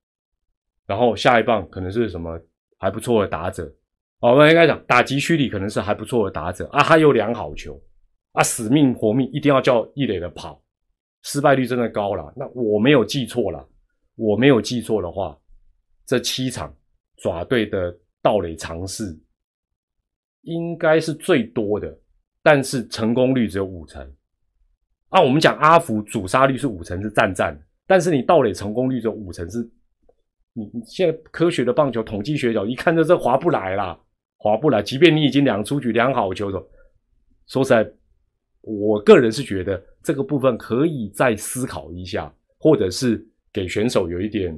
[0.87, 2.41] 然后下一棒可能是什么
[2.79, 3.73] 还不错的打者。
[4.21, 7.81] 我们应该讲打击区里可能是还不错的打者啊，他有两好球
[8.33, 10.61] 啊，死命活命一定要叫一垒的跑，
[11.23, 12.33] 失败率真的高了。
[12.37, 13.65] 那我没有记错了，
[14.17, 15.39] 我没有记错的话，
[16.05, 16.75] 这七场
[17.19, 19.17] 爪队的盗垒尝试
[20.43, 21.97] 应该是最多的，
[22.43, 24.03] 但是成功率只有五成。
[25.11, 27.57] 啊，我们讲阿福主杀率是五成是赞赞，
[27.87, 29.63] 但是你盗垒成功率只有五成是，
[30.55, 33.97] 你你现在科学的棒球统计学角一看就这划不来啦。
[34.41, 36.63] 划不来，即便你已经两出局两好球的，
[37.49, 37.91] 说实在，
[38.61, 43.21] 我个人是觉得这个部分可以再思考一下，或者是
[43.53, 44.55] 给选手有一点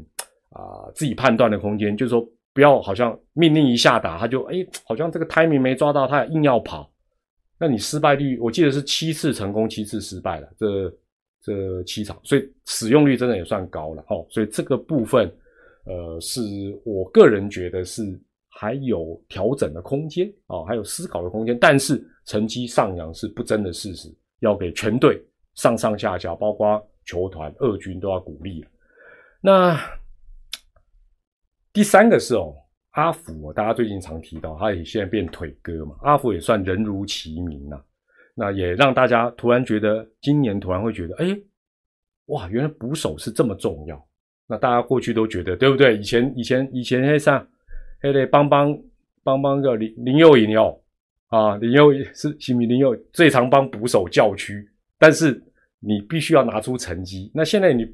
[0.50, 2.22] 啊自己判断的空间，就是说
[2.52, 6.92] 不要好像命令一下打他就哎，好像这个 timing 没抓到，他硬要跑，
[7.58, 10.94] 那你失败率我记得是七次成功七次失败了，这
[11.42, 15.26] 这七场，所以使用率真的也算高了哦，所以这个部分
[15.86, 16.42] 呃是
[16.84, 18.20] 我个人觉得是。
[18.61, 25.18] 还有调整的空间啊，还有思考的空间，但是成绩上扬是不争的事实，要给全队
[25.54, 28.62] 上上下下，包括球团、二军都要鼓励
[29.40, 29.80] 那
[31.72, 32.54] 第三个是哦，
[32.90, 37.82] 阿福，大家最近常提到，他也现在变腿哥嘛，阿福也算人如其名呐。
[38.34, 41.34] 那也让大家突然觉得，今年突然会觉得，哎，
[42.26, 44.06] 哇，原来捕手是这么重要。
[44.46, 45.96] 那大家过去都觉得，对不对？
[45.96, 47.48] 以前以前以前像。
[48.01, 48.76] 还得帮帮
[49.22, 50.78] 帮帮个林林佑颖哦，
[51.28, 55.42] 啊，林佑是新民林佑最常帮捕手叫屈，但是
[55.78, 57.30] 你必须要拿出成绩。
[57.34, 57.86] 那现在你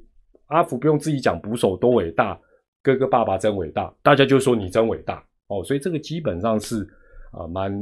[0.47, 2.39] 阿福不用自己讲捕手多伟大，
[2.83, 5.63] 哥哥爸爸真伟大，大家就说你真伟大哦。
[5.65, 6.87] 所以这个基本上是
[7.33, 7.73] 啊蛮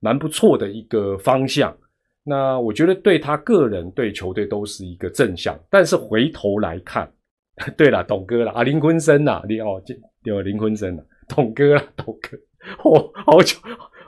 [0.00, 1.76] 蛮不错的一个方向。
[2.22, 5.58] 那我觉得对他个人对球队都是一个正向。
[5.68, 7.10] 但是回头来看，
[7.76, 9.82] 对了，董哥了啊，林坤生呐，你哦，
[10.22, 11.04] 有林坤生了。
[11.32, 12.36] 董哥啊，董哥，
[12.84, 13.56] 我好久，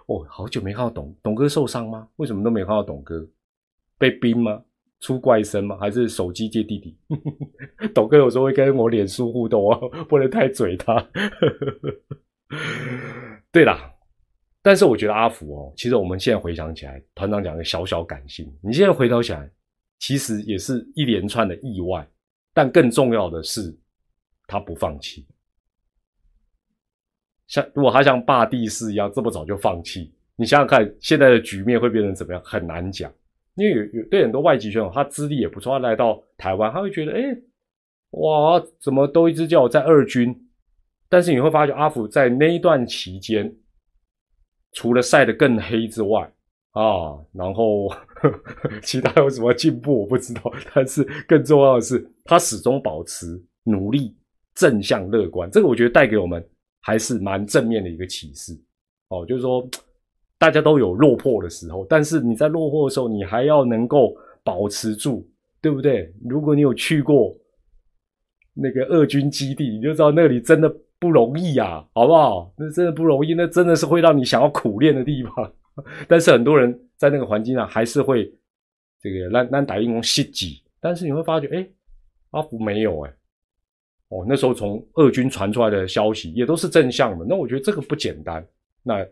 [0.07, 2.09] 我好久没看到董董哥受伤吗？
[2.17, 3.25] 为什么都没看到董哥？
[3.97, 4.61] 被冰吗？
[4.99, 5.77] 出怪声吗？
[5.79, 6.97] 还是手机借弟弟？
[7.95, 11.09] 董哥有时候会跟我脸书互动哦，不能太嘴他。
[13.53, 13.95] 对啦，
[14.61, 19.49] 但是我觉得阿福哦，其实我们现在回想起来，团长讲的小小感性，你现在回头起来，
[20.01, 22.05] 其实也是一连串的意外，
[22.53, 23.77] 但更重要的是，
[24.49, 25.25] 他不放弃。
[27.53, 32.41] 像如果他像霸地士一样这么早就放弃，你想想看，现在的局面会变成怎么样？
[32.43, 33.13] 很难讲。
[33.57, 37.21] 因为有有对很多外籍选手，他资历也不错，他来到台湾，他会觉得，哎，
[38.13, 40.35] 哇，怎么都一直叫我在二军？
[41.11, 43.55] 但是你会发现，阿福在那一段期间，
[44.73, 46.23] 除了晒得更黑之外，
[46.71, 47.91] 啊，然后
[48.83, 50.51] 其他有什么进步我不知道。
[50.73, 54.17] 但是更重要的是，他始终保持努力、
[54.55, 55.51] 正向、乐观。
[55.51, 56.43] 这个我觉得带给我们。
[56.83, 58.53] 还是蛮正面的一个启示
[59.09, 59.67] 哦，就是说
[60.37, 65.25] 大家都有落魄的时候，但是你在落魄的时候，你还要能够保持住，
[65.61, 66.13] 对不对？
[66.29, 67.33] 如果你有去过
[68.53, 70.69] 那个俄军基地，你就知道那里真的
[70.99, 72.53] 不容易啊，好不好？
[72.59, 75.53] 那真的不容易，那真的是会让你想要苦练的地方。
[76.09, 78.31] 但是很多人在那个环境上还是会
[79.01, 81.67] 这个让让打英雄袭击，但是你会发觉，哎，
[82.33, 83.13] 阿福没有哎。
[84.13, 88.47] 哦，那时候从俄军传出来的消息也都是正向的，那我觉得这个不简单。
[88.83, 89.03] 那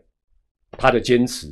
[0.77, 1.47] 他的坚持，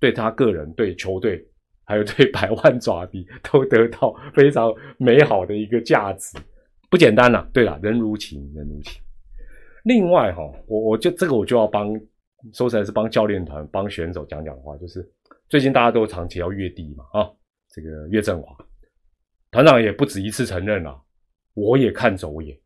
[0.00, 1.46] 对他个人、对球队，
[1.84, 6.36] 还有对百万爪敌，都得到非常美好的一个价值，
[6.90, 7.48] 不简单呐。
[7.52, 8.98] 对了，人如其名，人如其。
[9.84, 11.94] 另外哈，我我就这个我就要帮，
[12.52, 15.08] 说起来是帮教练团、帮选手讲讲话，就是
[15.48, 17.30] 最近大家都常提到越地嘛，啊，
[17.70, 18.56] 这个岳振华
[19.52, 21.00] 团长也不止一次承认了。
[21.58, 22.56] 我也看走眼，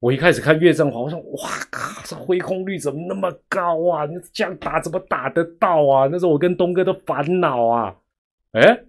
[0.00, 4.04] 我一开始看岳振华，我说哇靠，这挥空率怎么那么高啊？
[4.06, 6.08] 你这样打怎么打得到啊？
[6.10, 7.94] 那时候我跟东哥都烦恼啊。
[8.52, 8.84] 哎，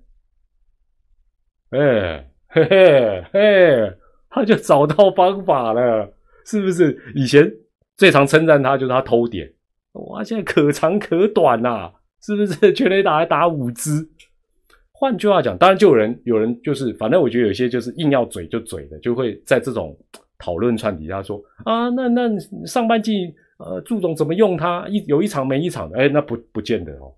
[1.70, 3.98] 哎，嘿嘿嘿，
[4.30, 6.12] 他就找到方法了，
[6.46, 7.00] 是不是？
[7.14, 7.52] 以前
[7.96, 9.54] 最常称赞他就是他偷点，
[9.92, 12.74] 哇，现在可长可短呐，是不是？
[12.74, 14.10] 全垒打还打五支。
[15.04, 19.94] 换句话讲，当然就有人有人就是，反正我觉得有些就是硬要嘴就嘴的，就会在这种
[20.38, 22.30] 讨论串底下说啊，那那
[22.66, 27.14] 上半季呃，祝总怎么用他一有一场没一场的，哎，那不不见得哦，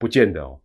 [0.00, 0.60] 不见得哦。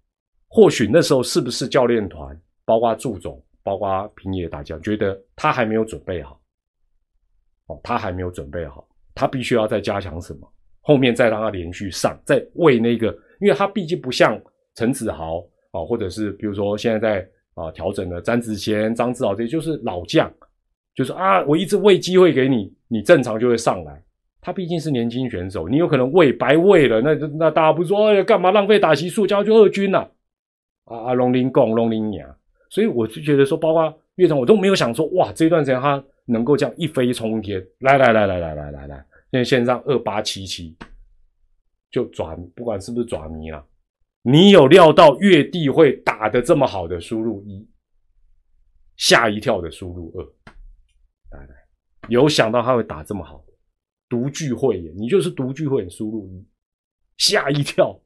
[0.47, 2.35] 或许那时候是不是教练团，
[2.65, 6.41] 包括祝总，包括平野大将，觉得他还没有准备好，
[7.67, 8.83] 哦，他还没有准备好，
[9.13, 14.41] 他必须要再加强什么，后面再让他连续上，再为那个，因为他毕竟不像
[14.73, 20.31] 陈子豪啊，或者是比如说现在在啊调整的詹子贤、张志豪这些，就是老将，
[20.95, 24.01] 就是啊，我一直喂机会给你，你正常就会上来。
[24.43, 29.99] 他毕竟是年轻选手，你有可能喂白喂了，那那大家不说，哎呀，干嘛浪费打席数，交去二军呐？
[30.85, 32.27] 啊啊，龙鳞共龙鳞娘，
[32.69, 40.75] 所以我就觉得说，包括岳成，我都没有想说，哇，这段时间他能够这样一飞冲天，来来来来来来来来，现在线上二八七七
[41.91, 43.63] 就转，不管是不是转迷了，
[44.23, 47.67] 你有料到岳帝会打得这么好的输入一，
[48.97, 50.23] 吓一跳的输入二，
[51.37, 51.55] 来来，
[52.07, 53.53] 有想到他会打这么好的？
[54.07, 55.89] 独具慧眼，你就是独具慧眼。
[55.89, 56.45] 输入一，
[57.17, 57.99] 吓一跳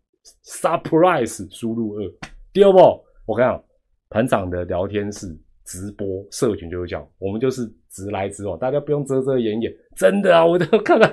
[0.46, 2.14] ，surprise，输入二。
[2.54, 3.64] 第二步，我跟你讲，
[4.10, 5.28] 团长的聊天室
[5.66, 9.74] 直播社群就是这样，我们就是直来直往，大家不用遮遮掩掩。
[9.98, 11.12] 真的啊，我都看到，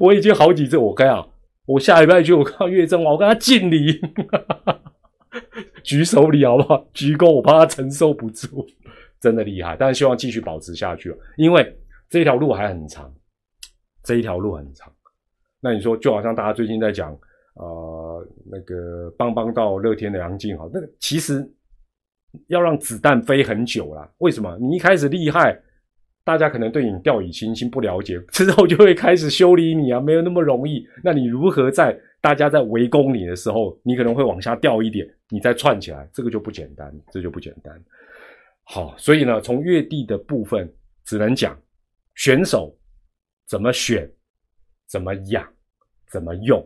[0.00, 1.30] 我已经好几次，我跟你讲，
[1.70, 4.00] 我下礼拜去，我看到岳正华，我跟他敬礼，
[5.84, 6.84] 举手礼好不好？
[6.92, 8.66] 鞠躬，我怕他承受不住，
[9.20, 9.76] 真的厉害。
[9.78, 11.76] 但是希望继续保持下去因为
[12.08, 13.12] 这条路还很长。
[14.02, 14.92] 这一条路很长，
[15.60, 17.16] 那你说就好像大家最近在讲，
[17.54, 21.48] 呃，那个邦邦到乐天的杨静豪，那个其实
[22.48, 24.10] 要让子弹飞很久了。
[24.18, 24.58] 为什么？
[24.58, 25.56] 你一开始厉害，
[26.30, 30.86] 大家可能对你掉以轻心，不了解， 之后就会开始修理你啊，没有那么容易。
[31.02, 37.74] 那你如何在大家在围攻你的时候，你可能会往下掉一点，你再串起来，这个就不简单，这就不简单。
[38.62, 40.72] 好，所以呢，从越地的部分，
[41.04, 41.60] 只能讲
[42.14, 42.76] 选手。
[43.48, 44.08] 怎么选，
[44.86, 45.44] 怎么养，
[46.12, 46.64] 怎么用，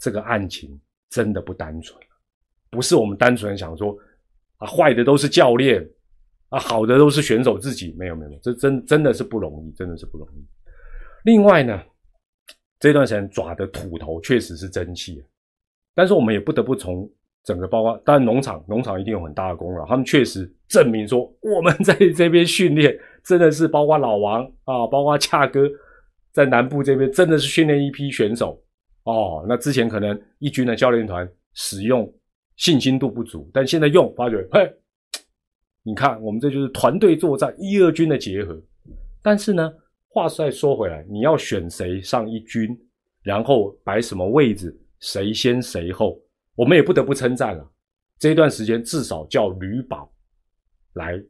[0.00, 1.96] 这个案情真的不单纯，
[2.70, 3.96] 不是我们单纯想说
[4.56, 5.88] 啊，坏的都是教练，
[6.50, 10.44] 啊，好的都是选手自己，没有没有，这真真的是不容易，真的是不容易。
[11.24, 11.82] 另外呢，
[12.78, 15.24] 这段时间抓的土头确实是争气，
[15.94, 17.10] 但是我们也不得不从
[17.44, 22.96] 整个包括，当然农场农场一定有很大的功劳，他们确实证明说我们在 这边训练。
[23.26, 25.68] 真的是包括老王啊，包括恰哥，
[26.30, 28.62] 在南部这边真的是训练一批选手
[29.02, 29.44] 哦。
[29.48, 32.08] 那之前可能一军的教练团使用
[32.54, 34.72] 信心度不足，但现在用发觉，嘿，
[35.86, 38.60] 你看我们这就是团队作战一二军的结合。
[39.22, 39.72] 但是呢，
[40.08, 42.76] 话再说回来，你要选谁上一军，
[43.22, 46.20] 然后摆什么位置，谁先谁后，
[46.56, 47.70] 我们也不得不称赞了。
[48.18, 50.10] 这段时间至少叫吕宝
[50.94, 51.22] 来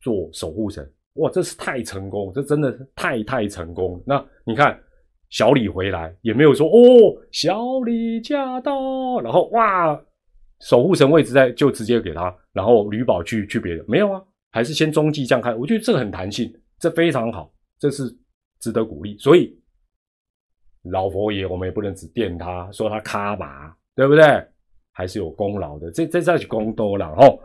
[0.00, 0.84] 做守护神。
[1.14, 4.02] 哇，这是太成功，这真的是太太成功。
[4.04, 4.76] 那你看
[5.28, 6.72] 小李回来也没有说哦，
[7.30, 9.94] 小李驾到，然后哇，
[10.62, 15.54] 守护神位置在就直接给他，然后吕宝去去别的没有啊，还是先中继这样开。
[15.54, 18.04] 我觉得这个很弹性，这非常好，这是
[18.60, 19.18] 值得鼓励。
[19.18, 19.60] 所以
[20.84, 24.24] 老佛爷我们也不能只垫他说他卡马，对不对？
[24.92, 27.38] 还是有功劳的，这这再去功多了哦。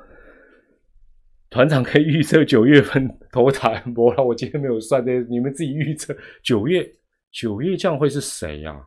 [1.49, 6.87] 团长可以预测九月份投塔博了，我今天没有算这，你们自己预测九月
[7.31, 8.85] 九月将会是谁呀？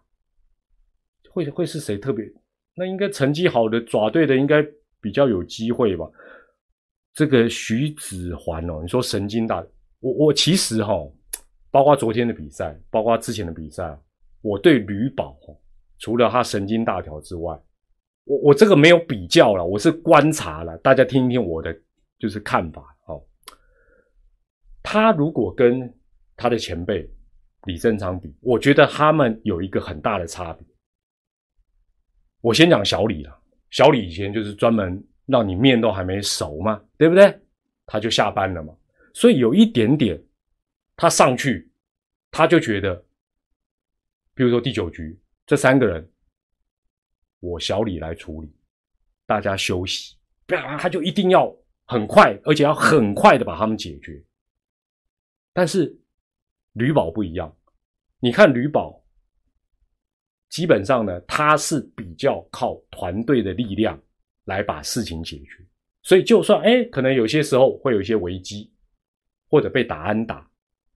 [1.30, 2.30] 会会是谁特别？
[2.74, 4.64] 那应该成绩好的爪队的应该
[5.00, 6.08] 比较有机会吧？
[7.12, 9.64] 这个徐子桓哦，你说神经大，
[10.00, 10.94] 我我其实哈，
[11.70, 13.98] 包括昨天的比赛，包括之前的比赛，
[14.42, 15.36] 我对吕宝
[15.98, 17.60] 除了他神经大条之外，
[18.24, 21.76] 我我这个没有比较了，我是观察了，大家听一听我的。
[22.20, 23.18] 就是看法哦，
[24.82, 25.90] 他如果跟
[26.36, 27.10] 他的前辈
[27.64, 30.66] 李正昌比，我觉得他们有一个很大的差别。
[32.40, 37.40] 我先讲小李了，小李以前就是专门让你面都还没熟嘛，对不对？
[37.86, 38.74] 他就下班了嘛，
[39.14, 40.22] 所以有一点点，
[40.96, 41.70] 他上去
[42.30, 43.04] 他就觉得，
[44.34, 46.10] 比如说第九局这三个人，
[47.40, 48.52] 我小李来处理，
[49.26, 50.16] 大家休息，
[50.46, 51.54] 他就一定要。
[51.86, 54.22] 很快，而且要很快的把他们解决。
[55.52, 55.92] 但是
[56.74, 57.52] 吕宝不一样，
[58.20, 58.99] 你看吕宝，
[60.50, 63.98] 基本上呢，他是比较靠团队的力量
[64.44, 65.64] 来把事情解决。
[66.02, 68.70] 所以就算哎，可能有些时候会有一些危机，
[69.48, 70.46] 或者被打安打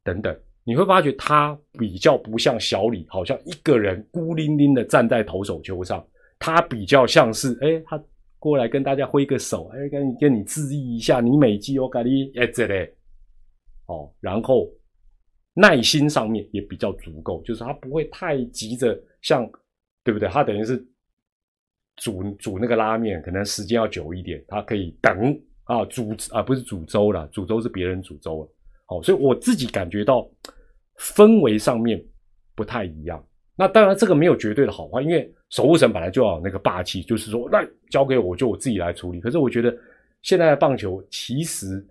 [0.03, 6.07] 等等，你会发觉他比较不像小李，好像一个人孤零零的站在投手球上，
[6.39, 7.99] 他比较像是哎他。
[8.41, 12.95] 过来跟大家挥个手，哎，跟你跟你致意一下，你美肌我给你哎这嘞，
[13.87, 14.71] 哦，然后
[15.55, 19.45] 耐心上面也比较足够，就是他不会太急着，像
[20.05, 20.29] 对不对？
[20.29, 20.77] 他等于是
[21.97, 28.53] 煮煮那个拉面，可能时间要久一点，他可以等啊煮啊不是煮粥了，煮粥是别人煮粥了。
[28.87, 30.31] 好，所以我自己感觉到
[30.99, 32.05] 氛围上面
[32.55, 33.27] 不太一样。
[33.57, 39.21] 那当然这个没有绝对的好坏，因为守护神本来就要那个霸气，就是说那交给我就我自己来处理。
[39.21, 39.75] 可是我觉得
[40.21, 41.83] 现在的棒球其实，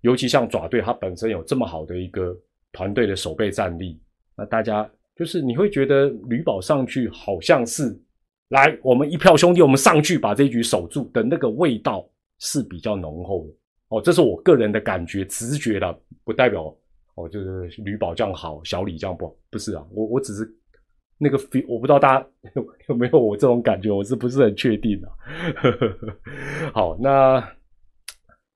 [0.00, 2.34] 尤其像爪队，它本身有这么好的一个
[2.72, 4.00] 团队的守备战力，
[4.36, 4.88] 那大家
[5.18, 7.98] 就是你会觉得吕宝上去好像是
[8.50, 12.08] 来我们一票兄弟，我们上去把这一局守住的那个味道
[12.38, 13.52] 是比较浓厚的。
[13.88, 16.72] 哦，这是我个人的感觉、直觉的，不代表
[17.16, 20.48] 哦，就是吕宝这样好，小李这样不好，不是啊，我我只是
[21.18, 25.10] 那个 feel，我不知道大家有 有没有我这种感觉，我是不是很确定啊？
[26.72, 27.42] 好，那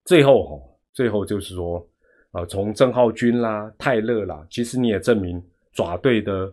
[0.05, 1.85] 最后哈，最后就是说，
[2.31, 5.43] 啊，从郑浩君啦、泰勒啦，其实你也证明
[5.73, 6.53] 爪队的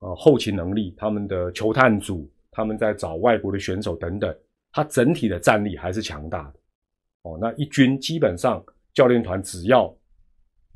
[0.00, 4.36] 呃后勤能力，他们的球探组，他们在找外国的选手等等，
[4.72, 6.54] 他整体的战力还是强大的。
[7.22, 8.64] 哦，那一军基本上
[8.94, 9.94] 教练团只要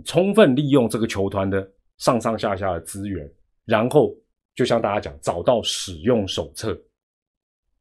[0.04, 3.30] 充分利用这个球团的上上下下的资源，
[3.64, 4.14] 然后
[4.54, 6.78] 就像大家讲，找到使用手册。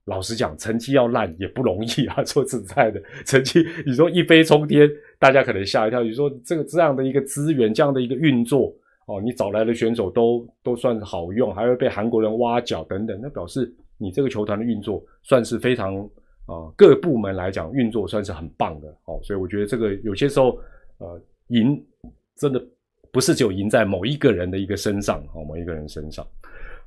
[0.05, 2.23] 老实讲，成绩要烂也不容易啊。
[2.25, 4.89] 说实在的，成绩 你说一飞冲天，
[5.19, 6.01] 大家可能吓一跳。
[6.01, 8.73] 你说这个这样的一个资源，这样的一个运作，
[9.09, 16.07] 哦，你找来的选手都都算好用，还会被韩国人挖角等等，那表示你这个球团的运作算是非常。
[16.49, 20.57] 啊，各部门来讲运作算是很棒的，哦，所以我觉得这个有些时候，
[20.97, 21.79] 呃，赢
[22.35, 22.59] 真的
[23.11, 26.25] 不是只有赢在某一个人的一个身上，哦，某一个人身上。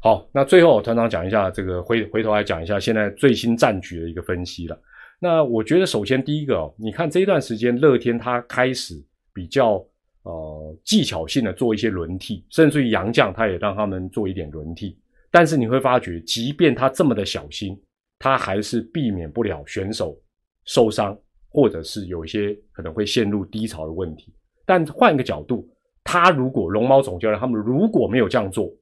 [0.01, 4.77] 好，那最后团长讲一下这个回回头来讲一下现在最新战局的一个分析了。
[5.21, 9.01] 那我觉得首先第一个，哦你看这一段时间乐天他开始
[9.33, 9.81] 比较
[10.23, 14.99] 呃技巧性的做一些轮替，甚至于杨绛他也让他们做一点轮替，
[15.31, 17.81] 但是你会发觉，即便他这么的小心。
[18.25, 20.17] 他还是避免不了选手
[20.65, 21.19] 受伤，
[21.49, 24.33] 或者是有一些可能会陷入低潮的问题。
[24.65, 25.69] 但换一个角度，
[26.05, 28.73] 他如果龙猫总教练他们如果没有这样做，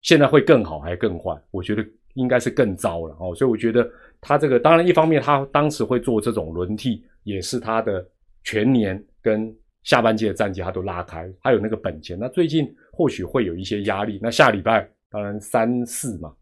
[0.00, 1.40] 现在会更好还更坏？
[1.52, 3.32] 我觉得应该是更糟了哦。
[3.32, 3.88] 所以我觉得
[4.20, 8.04] 他这个当然一方面他当时会做这种轮替，也是他的
[8.42, 9.54] 全年跟
[9.84, 12.18] 下半季的战绩他都拉开，他有那个本钱。
[12.18, 14.18] 那最近或许会有一些压力。
[14.22, 16.32] 那下礼拜当然三四嘛。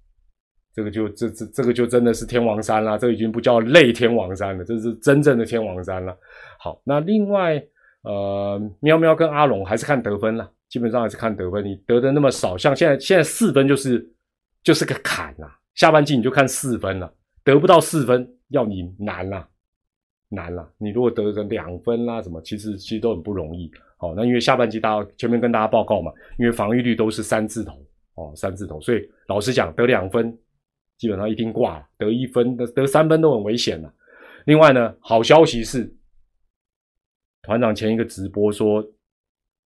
[0.72, 6.16] 这个就这这这个就真的是天王山了，这已经不叫类天王山了，这是真正的天王山了。
[6.60, 7.60] 好，那另外
[8.02, 11.64] 呃，喵喵跟阿龙还是看得分了，基本上还是看得分。
[11.64, 14.08] 你得的那么少，像现在现在四分就是
[14.62, 15.58] 就是个坎啊。
[15.74, 17.12] 下半季你就看四分了，
[17.42, 19.46] 得不到四分要你难了，
[20.30, 20.66] 难了。
[20.78, 23.70] 你如果得个两分啦什么，其实其实都很不容易。
[23.98, 27.74] 好，那因为下半季大家前面跟大家报告嘛，因为防御率都是三字头
[28.14, 30.34] 哦，三字头，所以老实讲得两分。
[30.98, 33.90] 基本上一定挂了，得一分得得三分都很危险了。
[34.44, 35.90] 另外呢，好消息是，
[37.40, 38.86] 团长前一个直播说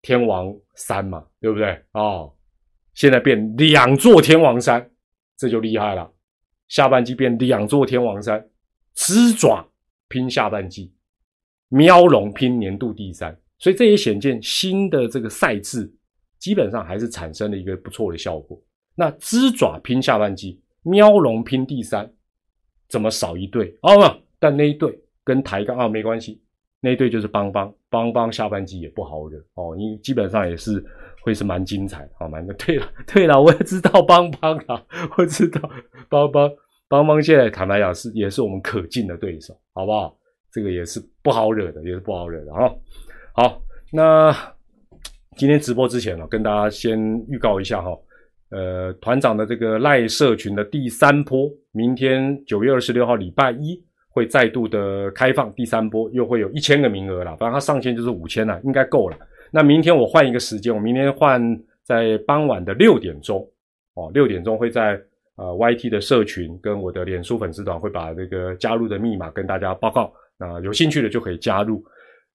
[0.04, 2.32] 天王山嘛，对不对哦，
[2.94, 4.88] 现在变两座天王山，
[5.36, 6.08] 这就厉害了。
[6.68, 8.48] 下半季变两座天王山，
[8.96, 9.68] 狮爪
[10.14, 10.94] 拼下半季，
[11.70, 15.92] 喵龙拼年度第三，所以这也显见新的这个赛制
[16.38, 18.62] 基本上还是产生了一个不错的效果。
[18.94, 20.62] 那狮爪拼下半季。
[20.86, 22.12] 喵龙拼第三，
[22.90, 23.74] 怎么少一队？
[23.84, 26.42] 哦，但那一队跟抬杠啊没关系，
[26.82, 30.84] 那一队就是邦邦邦邦，下半季也不好惹哦，你基本上也是
[31.22, 32.54] 会是蛮精彩，好蛮的。
[32.56, 34.86] 对了对了，我也知道邦邦啊，
[35.18, 35.62] 我知道
[36.10, 36.52] 邦邦
[36.94, 40.16] 邦邦现在坦白讲是也是我们可敬的对手，好不好？
[40.52, 42.70] 这个也是不好惹的，也是不好惹的啊。
[43.34, 43.60] 好，
[43.92, 44.32] 那
[45.36, 47.98] 今天直播之前呢，跟大家先预告一下哈。
[48.52, 57.36] 呃，团长的这个赖社群的第三波，明天九月二十六号礼拜一会再度的开放第三波，又会有一千个名额了。
[57.38, 59.18] 反正它上限就是五千了，应该够了。
[59.50, 61.42] 那明天我换一个时间，我明天换
[61.82, 63.44] 在傍晚的六点钟
[63.96, 65.02] 哦，六点钟会在
[65.36, 70.14] 呃 YT 的社群跟我的脸书粉丝团会把这个加入的密码跟大家报告。
[70.38, 71.84] 那有兴趣的就可以加入。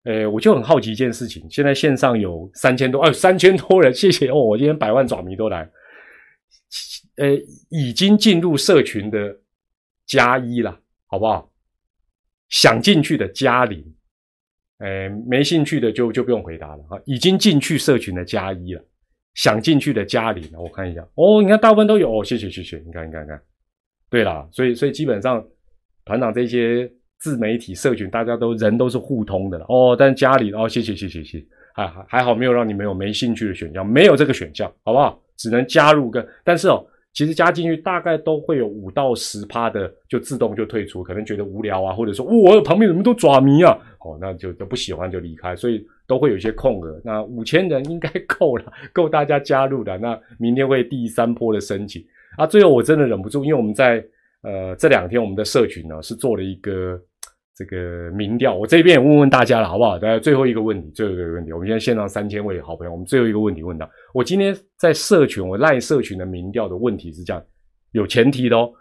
[0.05, 5.69] 呃，我就很好奇一件事情，现在线上有三千多，哎，三千多人，谢谢哦，我今天百万爪迷都来。
[7.17, 7.27] 呃，
[7.69, 9.37] 已经进入社群的
[10.07, 11.53] 加一了，好不好？
[12.49, 13.85] 想进去的加零，
[14.79, 16.99] 呃，没兴趣的就就不用回答了哈。
[17.05, 18.83] 已经进去社群的加一了，
[19.39, 23.41] 想进去的加零，我看一下哦，你看大部分都有哦，谢谢谢谢，你看你看看，
[24.11, 25.43] 对啦，所以所以基本上
[26.05, 29.95] 团长这些自媒体社群，大家都人都是互通的了哦。
[29.97, 31.41] 但家里哦，谢谢谢谢谢，
[31.73, 35.23] 还还还好没有让你们有没兴趣的选项，没有这个选项，好不好？
[35.37, 36.85] 只能加入跟，但是哦。
[37.15, 47.01] 其实加进去大概都会有五到十趴的，就自动就退出，可能觉得无聊啊，或者说我旁边怎么都爪迷啊，哦，那就都不喜欢就离开，所以都会有一些空额。
[47.05, 49.97] 那五千人应该 够了，够大家加入的。
[49.99, 52.05] 那明天会第三波的申请
[52.37, 52.45] 啊。
[52.45, 54.05] 最后我真的忍不住，因为我们在
[54.43, 57.01] 呃这两天我们的社群呢是做了一个
[57.55, 59.99] 这个民调，我这边也问问大家了，好不好？
[59.99, 67.45] 大家最后一个问题，最后一个问题，我们现在线上三千位好朋友，我们最后一个问题问到，我今天在社群，我赖社群的民调的问题是这样，
[67.93, 68.73] 有前提的哦。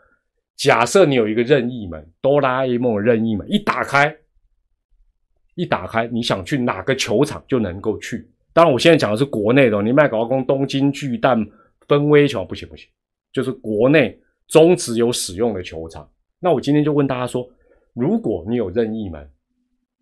[0.55, 4.15] 假设你有一个任意门，哆啦 A 梦任意门一打开，
[5.57, 8.29] 一打开，你想去哪个球场就能够去。
[8.53, 11.43] 当然，我现在讲的是国内的，你麦高工、东京巨蛋、
[11.87, 12.87] 分威球不行不行，
[13.33, 16.07] 就是国内中职有使用的球场。
[16.39, 17.49] 那我今天就问大家说，
[17.93, 19.27] 如果你有任意门，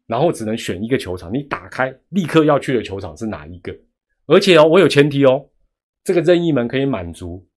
[0.07, 3.73] 然后只能选一个球场，你打开立刻要去的球场是哪一个？
[4.27, 5.45] 而且哦，我有前提哦，
[6.03, 7.47] 这个任意门可以满足。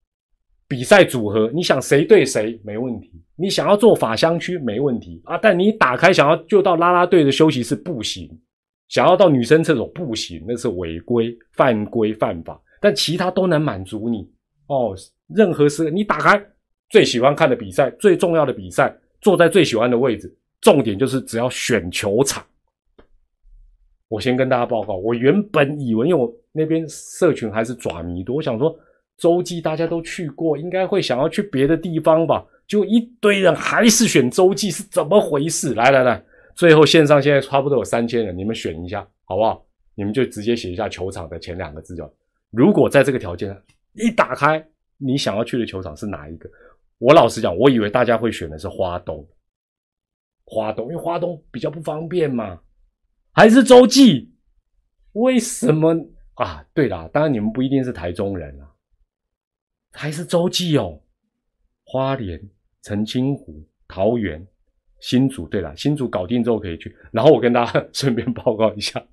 [0.68, 8.30] 比赛组合，你想谁对谁没问题，你想要做法香区没问题啊，但你打开想要就到拉拉队的休息室不行，
[8.88, 12.60] 想要到女生厕所不行，那是违规、犯规、犯法。
[12.82, 14.30] 但其他都能满足你
[14.66, 14.94] 哦，
[15.28, 16.40] 任何时你打开
[16.90, 22.44] 最喜欢看的比赛，最重要的比赛，坐在最喜欢的位置，重点就是只要选球场。
[24.08, 28.78] 我先跟大家报告，我原本以为因为我那边社群还是爪迷多，我想说。
[29.18, 32.46] 洲际大家都去过，应该会想要去别的地方吧？
[32.66, 35.74] 就一堆人还是选洲际，是怎么回事？
[35.74, 36.22] 来来来，
[36.54, 39.66] 最后线上现在差不多有三千人，你们选一下好不好？
[39.94, 42.08] 你们就直接写一下球场的前两个字就。
[42.50, 43.54] 如果在这个条件
[43.94, 44.64] 一打开，
[44.96, 46.48] 你想要去的球场是哪一个？
[46.98, 49.26] 我老实讲，我以为大家会选的是花东，
[50.44, 52.60] 花东，因为花东比较不方便嘛。
[53.32, 54.30] 还是洲际？
[55.12, 55.96] 为什么
[56.34, 56.64] 啊？
[56.72, 58.67] 对啦，当然你们不一定是台中人啊。
[59.98, 61.02] 还是洲际哦，
[61.84, 62.40] 花莲、
[62.82, 64.46] 澄清湖、桃园、
[65.00, 65.48] 新竹。
[65.48, 66.94] 对了，新竹搞定之后可以去。
[67.10, 69.04] 然后我跟大家 顺便报告一下，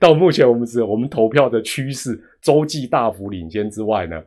[0.00, 4.24] 到目前我们是我们投票的趋势，洲际大幅领先之外呢，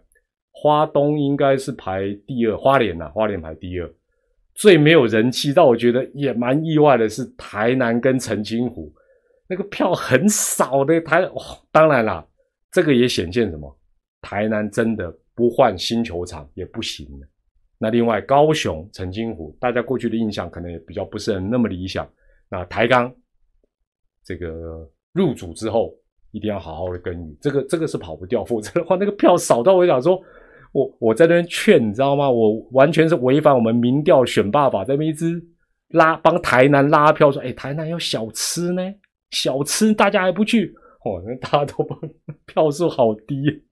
[0.51, 3.91] 花东应该是排第二，花莲呐，花莲排第二。
[4.53, 8.93] 最没有人气，但我觉得也蛮意外的是台南跟澄清湖，
[9.49, 11.27] 那个票很少的台。
[11.71, 12.23] 当然啦，
[12.71, 13.75] 这个也显现什么？
[14.21, 15.11] 台南真的。
[15.35, 17.05] 不换新球场也不行
[17.77, 22.09] 那另外，高雄澄清湖，大家过去的印象可能也比较不是很那么理想。
[22.49, 23.13] 那台钢
[24.23, 25.93] 这个入主之后，
[26.31, 28.45] 一定要好好的耕耘，这个这个是跑不掉。
[28.45, 30.21] 否则的话，那个票少到我想说，
[30.71, 32.31] 我我在那边劝，你知道吗？
[32.31, 35.43] 我完全是违反我们民调选爸爸这边一直
[35.89, 38.81] 拉帮台南拉票，说哎，台南有小吃呢，
[39.31, 40.73] 小吃大家还不去
[41.03, 41.85] 哦，那大家都
[42.47, 43.63] 票数好低。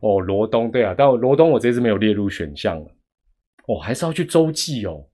[0.00, 2.86] 哦，罗东对啊，但罗东我这次没有列入选项了。
[3.66, 5.04] 哦，还是要去洲际哦。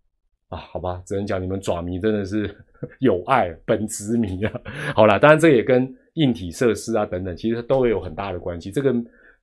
[0.48, 2.48] 啊，好吧，只能讲你们爪迷真的是
[3.00, 4.52] 有爱，本职迷啊。
[4.94, 8.70] 好了，当然这也跟硬体设施啊等等，其实都有很大的关系。
[8.70, 8.90] 这个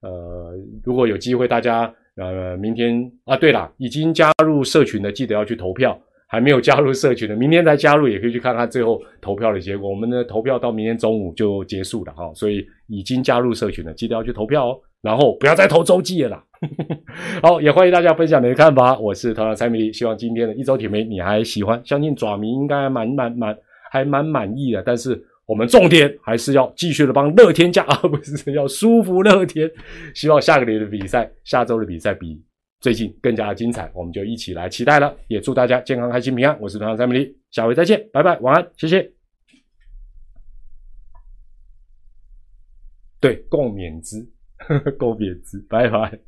[0.01, 5.99] 呃，如果有机会，大家呃明天啊，对了，已经加入社群的，记得要去投票。
[6.27, 9.89] 还没有加入社群的，明天再加入也可以去看看最后投票的结果。
[9.89, 14.79] 我们的投票到明天中午就结束了哈，所以已经加入社群的记得要去投票哦。
[15.01, 16.43] 然后不要再投周记了啦。
[17.43, 18.97] 好，也欢迎大家分享你的看法。
[18.97, 23.55] 我是头脑蔡米，希望今天的一周铁梅你还喜欢，相信爪迷应该蛮蛮蛮
[23.91, 24.81] 还蛮满意的。
[24.83, 29.69] 但是我们重点还是要继续的帮乐天加，而 不是要舒服乐天。
[30.15, 32.41] 希望下个礼的比赛，下周的比赛比。
[32.85, 35.17] 最近更加的精彩，我们就一起来期待了。
[35.27, 36.55] 也祝大家健康、开心、平安。
[36.61, 39.11] 我是团长三米粒，下回再见，拜拜，晚安，谢谢。
[43.19, 44.23] 对，共勉之，
[44.99, 46.19] 共勉之，拜拜。